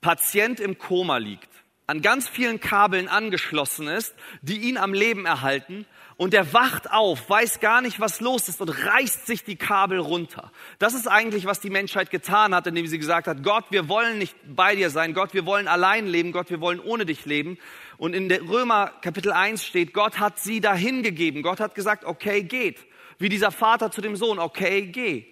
Patient 0.00 0.60
im 0.60 0.78
Koma 0.78 1.18
liegt, 1.18 1.48
an 1.88 2.02
ganz 2.02 2.28
vielen 2.28 2.60
Kabeln 2.60 3.08
angeschlossen 3.08 3.88
ist, 3.88 4.14
die 4.42 4.58
ihn 4.58 4.76
am 4.76 4.92
Leben 4.92 5.24
erhalten 5.24 5.86
und 6.18 6.34
er 6.34 6.52
wacht 6.52 6.90
auf, 6.90 7.30
weiß 7.30 7.60
gar 7.60 7.80
nicht, 7.80 7.98
was 7.98 8.20
los 8.20 8.48
ist 8.48 8.60
und 8.60 8.68
reißt 8.68 9.26
sich 9.26 9.42
die 9.42 9.56
Kabel 9.56 9.98
runter. 9.98 10.52
Das 10.78 10.92
ist 10.92 11.06
eigentlich, 11.06 11.46
was 11.46 11.60
die 11.60 11.70
Menschheit 11.70 12.10
getan 12.10 12.54
hat, 12.54 12.66
indem 12.66 12.86
sie 12.86 12.98
gesagt 12.98 13.26
hat, 13.26 13.42
Gott, 13.42 13.64
wir 13.70 13.88
wollen 13.88 14.18
nicht 14.18 14.36
bei 14.54 14.76
dir 14.76 14.90
sein, 14.90 15.14
Gott, 15.14 15.32
wir 15.32 15.46
wollen 15.46 15.66
allein 15.66 16.06
leben, 16.06 16.32
Gott, 16.32 16.50
wir 16.50 16.60
wollen 16.60 16.78
ohne 16.78 17.06
dich 17.06 17.24
leben. 17.24 17.56
Und 17.96 18.14
in 18.14 18.28
der 18.28 18.42
Römer 18.42 18.92
Kapitel 19.00 19.32
1 19.32 19.64
steht, 19.64 19.94
Gott 19.94 20.18
hat 20.18 20.38
sie 20.38 20.60
dahin 20.60 21.02
gegeben. 21.02 21.42
Gott 21.42 21.58
hat 21.58 21.74
gesagt, 21.74 22.04
okay, 22.04 22.42
geht. 22.42 22.84
Wie 23.18 23.30
dieser 23.30 23.50
Vater 23.50 23.90
zu 23.90 24.02
dem 24.02 24.14
Sohn, 24.14 24.38
okay, 24.38 24.88
geh. 24.88 25.24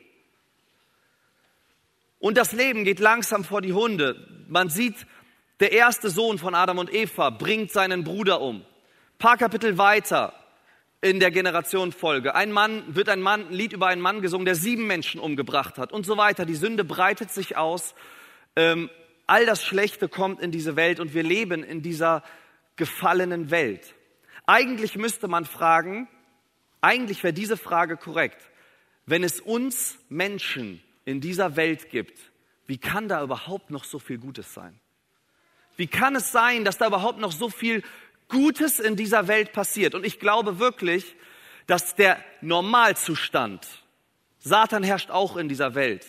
Und 2.19 2.39
das 2.39 2.53
Leben 2.53 2.85
geht 2.85 2.99
langsam 2.99 3.45
vor 3.45 3.61
die 3.61 3.75
Hunde. 3.75 4.45
Man 4.49 4.71
sieht, 4.71 5.07
der 5.61 5.73
erste 5.73 6.11
Sohn 6.11 6.39
von 6.39 6.55
Adam 6.55 6.79
und 6.79 6.93
Eva 6.93 7.31
bringt 7.31 7.71
seinen 7.73 8.05
Bruder 8.05 8.41
um. 8.41 8.61
Ein 8.61 9.19
paar 9.19 9.37
Kapitel 9.37 9.79
weiter 9.79 10.35
in 11.01 11.21
der 11.21 11.31
Generationenfolge. 11.31 12.35
Ein 12.35 12.53
Mann, 12.53 12.83
wird 12.95 13.09
ein 13.09 13.21
Mann, 13.21 13.49
ein 13.49 13.53
Lied 13.53 13.73
über 13.73 13.87
einen 13.87 14.03
Mann 14.03 14.23
gesungen, 14.23 14.45
der 14.45 14.55
sieben 14.55 14.87
Menschen 14.87 15.21
umgebracht 15.21 15.79
hat 15.79 15.93
und 15.93 16.05
so 16.05 16.17
weiter. 16.17 16.45
Die 16.45 16.55
Sünde 16.55 16.85
breitet 16.85 17.31
sich 17.31 17.57
aus. 17.57 17.95
Ähm, 18.55 18.91
all 19.27 19.47
das 19.47 19.65
Schlechte 19.65 20.09
kommt 20.09 20.41
in 20.41 20.51
diese 20.51 20.77
Welt 20.77 21.01
und 21.01 21.15
wir 21.15 21.23
leben 21.23 21.63
in 21.63 21.83
dieser 21.83 22.23
gefallenen 22.77 23.51
Welt. 23.51 23.95
Eigentlich 24.47 24.97
müsste 24.97 25.29
man 25.29 25.45
fragen, 25.45 26.09
eigentlich 26.81 27.23
wäre 27.23 27.33
diese 27.33 27.57
Frage 27.57 27.97
korrekt. 27.97 28.41
Wenn 29.07 29.25
es 29.25 29.41
uns 29.41 29.99
Menschen 30.09 30.83
in 31.05 31.21
dieser 31.21 31.57
Welt 31.57 31.91
gibt, 31.91 32.19
wie 32.67 32.79
kann 32.79 33.09
da 33.09 33.23
überhaupt 33.23 33.71
noch 33.71 33.85
so 33.85 33.99
viel 33.99 34.19
Gutes 34.19 34.53
sein? 34.53 34.79
Wie 35.77 35.87
kann 35.87 36.17
es 36.17 36.33
sein, 36.33 36.65
dass 36.65 36.79
da 36.79 36.87
überhaupt 36.87 37.19
noch 37.19 37.33
so 37.33 37.49
viel 37.51 37.83
Gutes 38.29 38.81
in 38.81 38.97
dieser 38.97 39.29
Welt 39.29 39.53
passiert. 39.53 39.95
Und 39.95 40.05
ich 40.05 40.19
glaube 40.19 40.59
wirklich, 40.59 41.17
dass 41.67 41.95
der 41.95 42.23
Normalzustand, 42.41 43.67
Satan 44.39 44.83
herrscht 44.83 45.11
auch 45.11 45.37
in 45.37 45.49
dieser 45.49 45.75
Welt, 45.75 46.07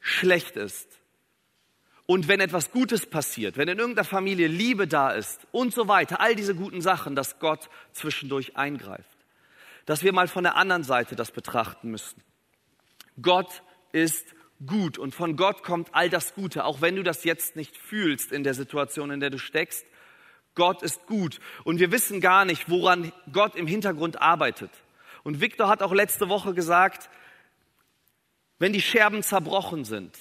schlecht 0.00 0.56
ist. 0.56 0.88
Und 2.06 2.26
wenn 2.26 2.40
etwas 2.40 2.70
Gutes 2.70 3.06
passiert, 3.06 3.56
wenn 3.56 3.68
in 3.68 3.78
irgendeiner 3.78 4.08
Familie 4.08 4.48
Liebe 4.48 4.88
da 4.88 5.10
ist 5.10 5.46
und 5.52 5.74
so 5.74 5.88
weiter, 5.88 6.20
all 6.20 6.34
diese 6.34 6.54
guten 6.54 6.80
Sachen, 6.80 7.14
dass 7.14 7.38
Gott 7.38 7.68
zwischendurch 7.92 8.56
eingreift. 8.56 9.04
Dass 9.84 10.02
wir 10.02 10.12
mal 10.12 10.28
von 10.28 10.44
der 10.44 10.56
anderen 10.56 10.84
Seite 10.84 11.16
das 11.16 11.30
betrachten 11.30 11.90
müssen. 11.90 12.22
Gott 13.20 13.62
ist 13.92 14.26
gut 14.66 14.98
und 14.98 15.14
von 15.14 15.36
Gott 15.36 15.62
kommt 15.62 15.90
all 15.92 16.10
das 16.10 16.34
Gute, 16.34 16.64
auch 16.64 16.80
wenn 16.80 16.96
du 16.96 17.02
das 17.02 17.24
jetzt 17.24 17.56
nicht 17.56 17.76
fühlst 17.76 18.32
in 18.32 18.44
der 18.44 18.54
Situation, 18.54 19.10
in 19.10 19.20
der 19.20 19.30
du 19.30 19.38
steckst. 19.38 19.86
Gott 20.54 20.82
ist 20.82 21.06
gut. 21.06 21.38
Und 21.64 21.78
wir 21.78 21.92
wissen 21.92 22.20
gar 22.20 22.44
nicht, 22.44 22.68
woran 22.68 23.12
Gott 23.32 23.54
im 23.54 23.66
Hintergrund 23.66 24.20
arbeitet. 24.20 24.70
Und 25.22 25.40
Victor 25.40 25.68
hat 25.68 25.82
auch 25.82 25.92
letzte 25.92 26.28
Woche 26.28 26.54
gesagt, 26.54 27.08
wenn 28.58 28.72
die 28.72 28.82
Scherben 28.82 29.22
zerbrochen 29.22 29.84
sind, 29.84 30.18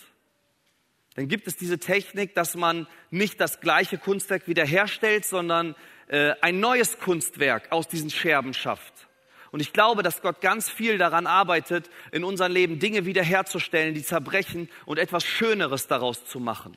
dann 1.15 1.27
gibt 1.27 1.47
es 1.47 1.55
diese 1.55 1.79
Technik, 1.79 2.35
dass 2.35 2.55
man 2.55 2.85
nicht 3.09 3.41
das 3.41 3.59
gleiche 3.59 3.97
Kunstwerk 3.97 4.47
wiederherstellt, 4.47 5.25
sondern 5.25 5.75
äh, 6.07 6.35
ein 6.41 6.59
neues 6.59 6.99
Kunstwerk 6.99 7.71
aus 7.71 7.87
diesen 7.87 8.11
Scherben 8.11 8.53
schafft. 8.53 9.06
Und 9.51 9.61
ich 9.61 9.73
glaube, 9.73 10.03
dass 10.03 10.21
Gott 10.21 10.41
ganz 10.41 10.69
viel 10.69 10.97
daran 10.97 11.27
arbeitet, 11.27 11.89
in 12.11 12.23
unserem 12.23 12.51
Leben 12.51 12.79
Dinge 12.79 13.05
wiederherzustellen, 13.05 13.93
die 13.93 14.03
zerbrechen 14.03 14.69
und 14.85 14.99
etwas 14.99 15.23
Schöneres 15.23 15.87
daraus 15.87 16.25
zu 16.25 16.39
machen. 16.39 16.75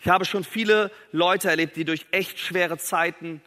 Ich 0.00 0.08
habe 0.08 0.24
schon 0.24 0.44
viele 0.44 0.90
Leute 1.12 1.48
erlebt, 1.48 1.76
die 1.76 1.84
durch 1.84 2.06
echt 2.10 2.38
schwere 2.38 2.76
Zeiten 2.76 3.40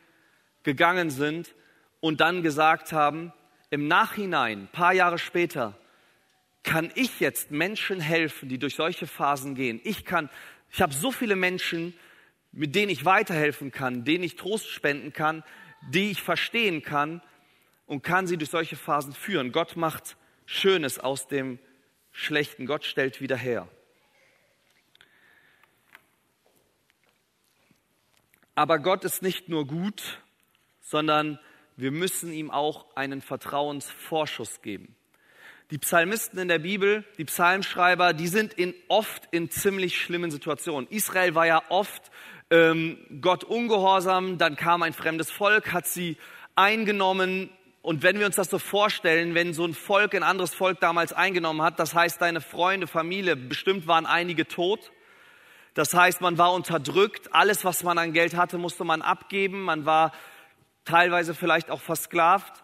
gegangen 0.64 1.10
sind 1.10 1.54
und 2.00 2.22
dann 2.22 2.42
gesagt 2.42 2.92
haben, 2.92 3.34
im 3.70 3.88
Nachhinein, 3.88 4.64
ein 4.64 4.68
paar 4.72 4.94
Jahre 4.94 5.18
später, 5.18 5.78
kann 6.64 6.92
ich 6.96 7.20
jetzt 7.20 7.52
Menschen 7.52 8.00
helfen, 8.00 8.50
die 8.50 8.58
durch 8.58 8.76
solche 8.76 9.08
Phasen 9.08 9.56
gehen. 9.56 9.80
Ich 9.84 10.04
kann, 10.04 10.30
ich 10.72 10.82
habe 10.82 10.94
so 10.94 11.12
viele 11.12 11.36
Menschen, 11.36 11.94
mit 12.52 12.76
denen 12.76 12.90
ich 12.90 13.06
weiterhelfen 13.06 13.72
kann, 13.72 14.04
denen 14.04 14.24
ich 14.24 14.36
Trost 14.36 14.68
spenden 14.70 15.14
kann, 15.14 15.44
die 15.90 16.12
ich 16.12 16.22
verstehen 16.22 16.82
kann 16.82 17.22
und 17.88 18.04
kann 18.04 18.28
sie 18.28 18.38
durch 18.38 18.52
solche 18.52 18.76
Phasen 18.76 19.14
führen. 19.14 19.52
Gott 19.52 19.76
macht 19.76 20.18
Schönes 20.46 21.00
aus 21.00 21.28
dem 21.28 21.58
Schlechten. 22.12 22.66
Gott 22.68 22.86
stellt 22.86 23.20
wieder 23.22 23.38
her. 23.38 23.68
Aber 28.54 28.80
Gott 28.80 29.04
ist 29.04 29.22
nicht 29.22 29.50
nur 29.50 29.68
gut, 29.68 30.22
sondern 30.82 31.40
wir 31.76 31.92
müssen 31.92 32.34
ihm 32.34 32.50
auch 32.50 32.96
einen 32.96 33.22
Vertrauensvorschuss 33.22 34.62
geben. 34.62 34.96
Die 35.70 35.78
Psalmisten 35.78 36.40
in 36.40 36.48
der 36.48 36.60
Bibel, 36.60 37.04
die 37.18 37.26
Psalmschreiber, 37.26 38.14
die 38.14 38.28
sind 38.28 38.54
in, 38.54 38.74
oft 38.88 39.28
in 39.32 39.52
ziemlich 39.52 40.02
schlimmen 40.02 40.32
Situationen. 40.32 40.90
Israel 40.90 41.36
war 41.36 41.46
ja 41.46 41.62
oft 41.70 42.10
ähm, 42.50 42.98
Gott 43.22 43.44
ungehorsam, 43.44 44.38
dann 44.38 44.56
kam 44.56 44.82
ein 44.82 44.94
fremdes 44.94 45.30
Volk, 45.30 45.74
hat 45.74 45.86
sie 45.86 46.18
eingenommen. 46.56 47.50
Und 47.88 48.04
wenn 48.04 48.20
wir 48.20 48.26
uns 48.26 48.36
das 48.36 48.50
so 48.50 48.60
vorstellen, 48.60 49.34
wenn 49.34 49.54
so 49.54 49.64
ein 49.64 49.74
Volk 49.74 50.14
ein 50.14 50.22
anderes 50.22 50.54
Volk 50.54 50.82
damals 50.82 51.14
eingenommen 51.14 51.62
hat, 51.62 51.80
das 51.80 51.96
heißt, 51.96 52.22
deine 52.22 52.42
Freunde, 52.42 52.86
Familie, 52.86 53.38
bestimmt 53.38 53.88
waren 53.88 54.06
einige 54.06 54.46
tot. 54.46 54.92
Das 55.74 55.94
heißt, 55.94 56.20
man 56.20 56.38
war 56.38 56.52
unterdrückt, 56.52 57.34
alles, 57.34 57.64
was 57.64 57.84
man 57.84 57.98
an 57.98 58.12
Geld 58.12 58.36
hatte, 58.36 58.58
musste 58.58 58.84
man 58.84 59.02
abgeben, 59.02 59.62
man 59.62 59.86
war 59.86 60.12
teilweise 60.84 61.34
vielleicht 61.34 61.72
auch 61.72 61.80
versklavt. 61.80 62.62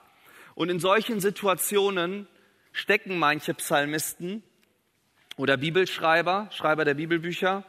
Und 0.56 0.68
in 0.68 0.82
solchen 0.82 1.22
Situationen 1.22 2.28
stecken 2.74 3.18
manche 3.18 3.54
Psalmisten 3.54 4.44
oder 5.38 5.56
Bibelschreiber, 5.56 6.50
Schreiber 6.52 6.84
der 6.84 6.96
Bibelbücher, 6.96 7.64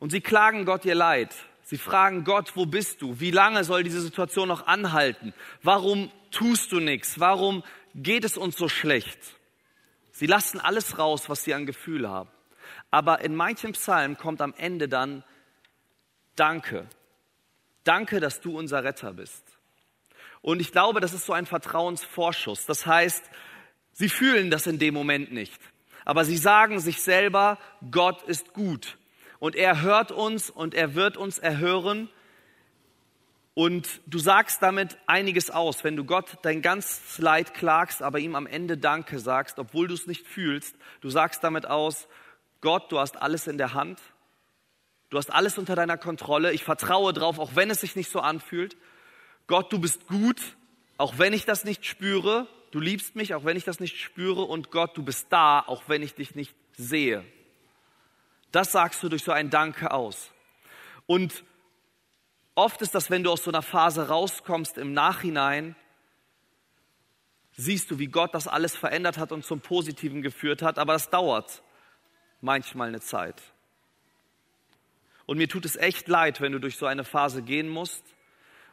und 0.00 0.10
sie 0.10 0.20
klagen 0.20 0.66
Gott 0.66 0.84
ihr 0.84 0.94
Leid. 0.94 1.34
Sie 1.68 1.76
fragen 1.76 2.24
Gott, 2.24 2.52
wo 2.54 2.64
bist 2.64 3.02
du? 3.02 3.20
Wie 3.20 3.30
lange 3.30 3.62
soll 3.62 3.82
diese 3.82 4.00
Situation 4.00 4.48
noch 4.48 4.66
anhalten? 4.66 5.34
Warum 5.62 6.10
tust 6.30 6.72
du 6.72 6.80
nichts? 6.80 7.20
Warum 7.20 7.62
geht 7.94 8.24
es 8.24 8.38
uns 8.38 8.56
so 8.56 8.70
schlecht? 8.70 9.18
Sie 10.10 10.24
lassen 10.24 10.60
alles 10.60 10.96
raus, 10.96 11.28
was 11.28 11.44
sie 11.44 11.52
an 11.52 11.66
Gefühl 11.66 12.08
haben. 12.08 12.30
Aber 12.90 13.20
in 13.20 13.36
manchem 13.36 13.72
Psalm 13.72 14.16
kommt 14.16 14.40
am 14.40 14.54
Ende 14.56 14.88
dann 14.88 15.22
Danke. 16.36 16.86
Danke, 17.84 18.18
dass 18.18 18.40
du 18.40 18.56
unser 18.56 18.82
Retter 18.82 19.12
bist. 19.12 19.44
Und 20.40 20.60
ich 20.60 20.72
glaube, 20.72 21.00
das 21.00 21.12
ist 21.12 21.26
so 21.26 21.34
ein 21.34 21.44
Vertrauensvorschuss. 21.44 22.64
Das 22.64 22.86
heißt, 22.86 23.28
Sie 23.92 24.08
fühlen 24.08 24.50
das 24.50 24.66
in 24.66 24.78
dem 24.78 24.94
Moment 24.94 25.32
nicht. 25.32 25.60
Aber 26.06 26.24
sie 26.24 26.38
sagen 26.38 26.78
sich 26.78 27.02
selber, 27.02 27.58
Gott 27.90 28.22
ist 28.22 28.54
gut. 28.54 28.96
Und 29.38 29.56
er 29.56 29.82
hört 29.82 30.12
uns 30.12 30.50
und 30.50 30.74
er 30.74 30.94
wird 30.94 31.16
uns 31.16 31.38
erhören. 31.38 32.08
Und 33.54 34.00
du 34.06 34.18
sagst 34.18 34.62
damit 34.62 34.98
einiges 35.06 35.50
aus, 35.50 35.82
wenn 35.84 35.96
du 35.96 36.04
Gott 36.04 36.38
dein 36.42 36.62
ganzes 36.62 37.18
Leid 37.18 37.54
klagst, 37.54 38.02
aber 38.02 38.18
ihm 38.18 38.34
am 38.34 38.46
Ende 38.46 38.78
Danke 38.78 39.18
sagst, 39.18 39.58
obwohl 39.58 39.88
du 39.88 39.94
es 39.94 40.06
nicht 40.06 40.26
fühlst. 40.26 40.76
Du 41.00 41.10
sagst 41.10 41.42
damit 41.42 41.66
aus, 41.66 42.08
Gott, 42.60 42.90
du 42.92 42.98
hast 42.98 43.20
alles 43.20 43.46
in 43.46 43.58
der 43.58 43.74
Hand. 43.74 44.00
Du 45.10 45.18
hast 45.18 45.32
alles 45.32 45.58
unter 45.58 45.74
deiner 45.74 45.96
Kontrolle. 45.96 46.52
Ich 46.52 46.64
vertraue 46.64 47.12
drauf, 47.12 47.38
auch 47.38 47.54
wenn 47.54 47.70
es 47.70 47.80
sich 47.80 47.96
nicht 47.96 48.10
so 48.10 48.20
anfühlt. 48.20 48.76
Gott, 49.46 49.72
du 49.72 49.78
bist 49.78 50.06
gut, 50.06 50.40
auch 50.98 51.18
wenn 51.18 51.32
ich 51.32 51.44
das 51.44 51.64
nicht 51.64 51.86
spüre 51.86 52.46
du 52.70 52.80
liebst 52.80 53.16
mich, 53.16 53.34
auch 53.34 53.44
wenn 53.44 53.56
ich 53.56 53.64
das 53.64 53.80
nicht 53.80 53.98
spüre, 53.98 54.42
und 54.42 54.70
Gott, 54.70 54.96
du 54.96 55.02
bist 55.02 55.26
da, 55.30 55.60
auch 55.60 55.84
wenn 55.88 56.02
ich 56.02 56.14
dich 56.14 56.34
nicht 56.34 56.54
sehe. 56.76 57.24
Das 58.52 58.72
sagst 58.72 59.02
du 59.02 59.08
durch 59.08 59.24
so 59.24 59.32
ein 59.32 59.50
Danke 59.50 59.90
aus. 59.90 60.32
Und 61.06 61.44
oft 62.54 62.82
ist 62.82 62.94
das, 62.94 63.10
wenn 63.10 63.22
du 63.22 63.30
aus 63.30 63.44
so 63.44 63.50
einer 63.50 63.62
Phase 63.62 64.08
rauskommst 64.08 64.78
im 64.78 64.92
Nachhinein, 64.92 65.76
siehst 67.52 67.90
du, 67.90 67.98
wie 67.98 68.06
Gott 68.06 68.34
das 68.34 68.46
alles 68.46 68.76
verändert 68.76 69.18
hat 69.18 69.32
und 69.32 69.44
zum 69.44 69.60
Positiven 69.60 70.22
geführt 70.22 70.62
hat, 70.62 70.78
aber 70.78 70.92
das 70.92 71.10
dauert 71.10 71.62
manchmal 72.40 72.88
eine 72.88 73.00
Zeit. 73.00 73.42
Und 75.26 75.38
mir 75.38 75.48
tut 75.48 75.64
es 75.64 75.76
echt 75.76 76.08
leid, 76.08 76.40
wenn 76.40 76.52
du 76.52 76.58
durch 76.58 76.76
so 76.76 76.86
eine 76.86 77.04
Phase 77.04 77.42
gehen 77.42 77.68
musst 77.68 78.04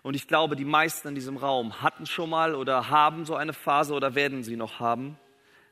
und 0.05 0.13
ich 0.13 0.27
glaube, 0.27 0.55
die 0.55 0.65
meisten 0.65 1.07
in 1.07 1.15
diesem 1.15 1.35
Raum 1.35 1.81
hatten 1.81 2.05
schon 2.05 2.29
mal 2.29 2.53
oder 2.53 2.89
haben 2.91 3.25
so 3.25 3.35
eine 3.35 3.53
Phase 3.53 3.95
oder 3.95 4.13
werden 4.13 4.43
sie 4.43 4.55
noch 4.55 4.79
haben 4.79 5.17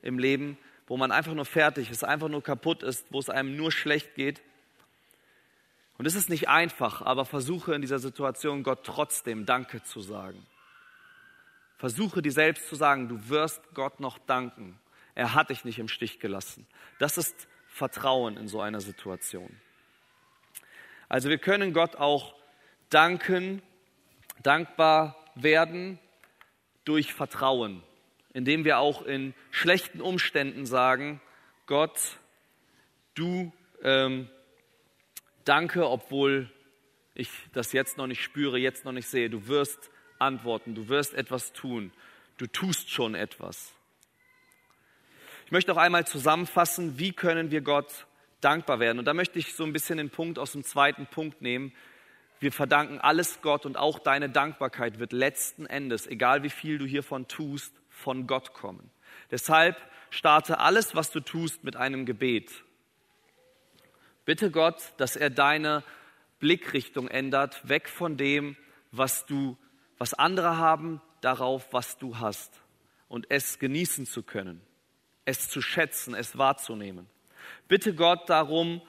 im 0.02 0.18
Leben, 0.18 0.58
wo 0.88 0.98
man 0.98 1.12
einfach 1.12 1.34
nur 1.34 1.46
fertig 1.46 1.90
ist, 1.90 2.04
einfach 2.04 2.30
nur 2.30 2.44
kaputt 2.44 2.84
ist, 2.84 3.06
wo 3.10 3.20
es 3.20 3.30
einem 3.30 3.56
nur 3.56 3.72
schlecht 3.72 4.16
geht. 4.16 4.42
Und 5.98 6.06
es 6.06 6.16
ist 6.16 6.30
nicht 6.30 6.50
einfach, 6.50 7.02
aber 7.02 7.26
versuche 7.26 7.74
in 7.74 7.82
dieser 7.82 8.00
Situation 8.00 8.64
Gott 8.64 8.84
trotzdem 8.84 9.46
Danke 9.46 9.84
zu 9.84 10.02
sagen. 10.02 10.46
Versuche 11.78 12.22
dir 12.22 12.32
selbst 12.32 12.68
zu 12.68 12.76
sagen, 12.76 13.10
du 13.10 13.30
wirst 13.30 13.62
Gott 13.74 14.00
noch 14.00 14.18
danken. 14.18 14.80
Er 15.16 15.34
hat 15.34 15.50
dich 15.50 15.66
nicht 15.66 15.80
im 15.80 15.88
Stich 15.88 16.20
gelassen. 16.20 16.66
Das 17.00 17.18
ist 17.18 17.48
Vertrauen 17.68 18.38
in 18.38 18.48
so 18.48 18.62
einer 18.62 18.82
Situation. 18.82 19.50
Also 21.10 21.30
wir 21.30 21.38
können 21.38 21.74
Gott 21.74 21.96
auch 21.96 22.34
danken 22.90 23.62
dankbar 24.42 25.16
werden 25.36 26.00
durch 26.86 27.14
Vertrauen, 27.14 27.84
indem 28.34 28.66
wir 28.66 28.80
auch 28.80 29.04
in 29.04 29.34
schlechten 29.52 30.02
Umständen 30.02 30.66
sagen, 30.66 31.22
Gott, 31.66 32.18
du 33.16 33.54
ähm, 33.84 34.28
danke, 35.46 35.88
obwohl 35.88 36.50
ich 37.16 37.30
das 37.54 37.74
jetzt 37.74 37.98
noch 37.98 38.08
nicht 38.08 38.24
spüre, 38.24 38.58
jetzt 38.58 38.86
noch 38.86 38.92
nicht 38.92 39.08
sehe. 39.08 39.30
Du 39.30 39.48
wirst 39.48 39.92
antworten, 40.20 40.74
du 40.76 40.90
wirst 40.90 41.14
etwas 41.14 41.54
tun, 41.54 41.92
du 42.38 42.48
tust 42.48 42.90
schon 42.90 43.14
etwas. 43.16 43.72
Ich 45.46 45.52
möchte 45.52 45.72
auch 45.74 45.78
einmal 45.78 46.08
zusammenfassen, 46.08 46.98
wie 46.98 47.12
können 47.12 47.52
wir 47.52 47.62
Gott 47.62 48.08
dankbar 48.42 48.80
werden. 48.80 49.00
Und 49.00 49.06
da 49.06 49.14
möchte 49.14 49.38
ich 49.38 49.54
so 49.54 49.64
ein 49.64 49.74
bisschen 49.74 49.98
den 49.98 50.10
Punkt 50.10 50.40
aus 50.40 50.54
dem 50.54 50.64
zweiten 50.64 51.06
Punkt 51.06 51.42
nehmen, 51.42 51.74
wir 52.40 52.52
verdanken 52.52 53.00
alles 53.00 53.40
Gott 53.42 53.66
und 53.66 53.78
auch 53.78 54.00
deine 54.00 54.30
Dankbarkeit 54.30 55.00
wird 55.00 55.14
letzten 55.14 55.66
Endes, 55.66 56.08
egal 56.08 56.44
wie 56.44 56.50
viel 56.50 56.78
du 56.78 56.86
hiervon 56.86 57.30
tust, 57.30 57.74
von 57.94 58.28
Gott 58.28 58.54
kommen. 58.54 58.92
Deshalb 59.32 59.78
starte 60.10 60.60
alles, 60.60 60.96
was 60.96 61.12
du 61.12 61.20
tust, 61.20 61.64
mit 61.64 61.76
einem 61.76 62.06
Gebet. 62.06 62.52
Bitte 64.26 64.52
Gott, 64.52 64.94
dass 64.98 65.16
er 65.16 65.30
deine 65.30 65.84
Blickrichtung 66.40 67.08
ändert, 67.08 67.68
weg 67.68 67.90
von 67.90 68.18
dem, 68.18 68.58
was 68.92 69.26
du, 69.26 69.58
was 69.98 70.14
andere 70.14 70.58
haben, 70.58 71.02
darauf, 71.22 71.72
was 71.72 71.98
du 71.98 72.20
hast 72.20 72.62
und 73.08 73.28
es 73.30 73.60
genießen 73.60 74.06
zu 74.06 74.24
können, 74.24 74.62
es 75.26 75.50
zu 75.50 75.62
schätzen, 75.62 76.14
es 76.14 76.38
wahrzunehmen. 76.38 77.08
Bitte 77.68 77.96
Gott 77.96 78.30
darum, 78.30 78.82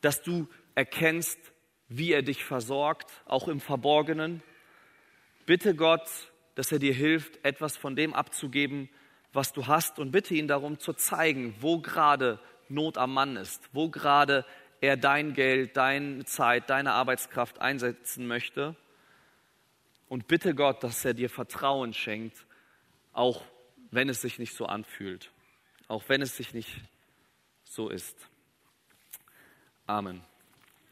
dass 0.00 0.22
du 0.22 0.48
erkennst, 0.74 1.38
wie 1.88 2.12
er 2.12 2.22
dich 2.22 2.44
versorgt, 2.44 3.10
auch 3.24 3.48
im 3.48 3.60
Verborgenen. 3.60 4.42
Bitte 5.46 5.74
Gott, 5.74 6.08
dass 6.58 6.72
er 6.72 6.80
dir 6.80 6.92
hilft, 6.92 7.38
etwas 7.44 7.76
von 7.76 7.94
dem 7.94 8.12
abzugeben, 8.12 8.88
was 9.32 9.52
du 9.52 9.68
hast 9.68 10.00
und 10.00 10.10
bitte 10.10 10.34
ihn 10.34 10.48
darum 10.48 10.80
zu 10.80 10.92
zeigen, 10.92 11.54
wo 11.60 11.78
gerade 11.78 12.40
Not 12.68 12.98
am 12.98 13.14
Mann 13.14 13.36
ist, 13.36 13.62
wo 13.72 13.88
gerade 13.90 14.44
er 14.80 14.96
dein 14.96 15.34
Geld, 15.34 15.76
deine 15.76 16.24
Zeit, 16.24 16.68
deine 16.68 16.94
Arbeitskraft 16.94 17.60
einsetzen 17.60 18.26
möchte. 18.26 18.74
Und 20.08 20.26
bitte 20.26 20.52
Gott, 20.52 20.82
dass 20.82 21.04
er 21.04 21.14
dir 21.14 21.30
Vertrauen 21.30 21.94
schenkt, 21.94 22.44
auch 23.12 23.44
wenn 23.92 24.08
es 24.08 24.20
sich 24.20 24.40
nicht 24.40 24.52
so 24.52 24.66
anfühlt, 24.66 25.30
auch 25.86 26.08
wenn 26.08 26.22
es 26.22 26.36
sich 26.36 26.54
nicht 26.54 26.80
so 27.62 27.88
ist. 27.88 28.16
Amen. 29.86 30.27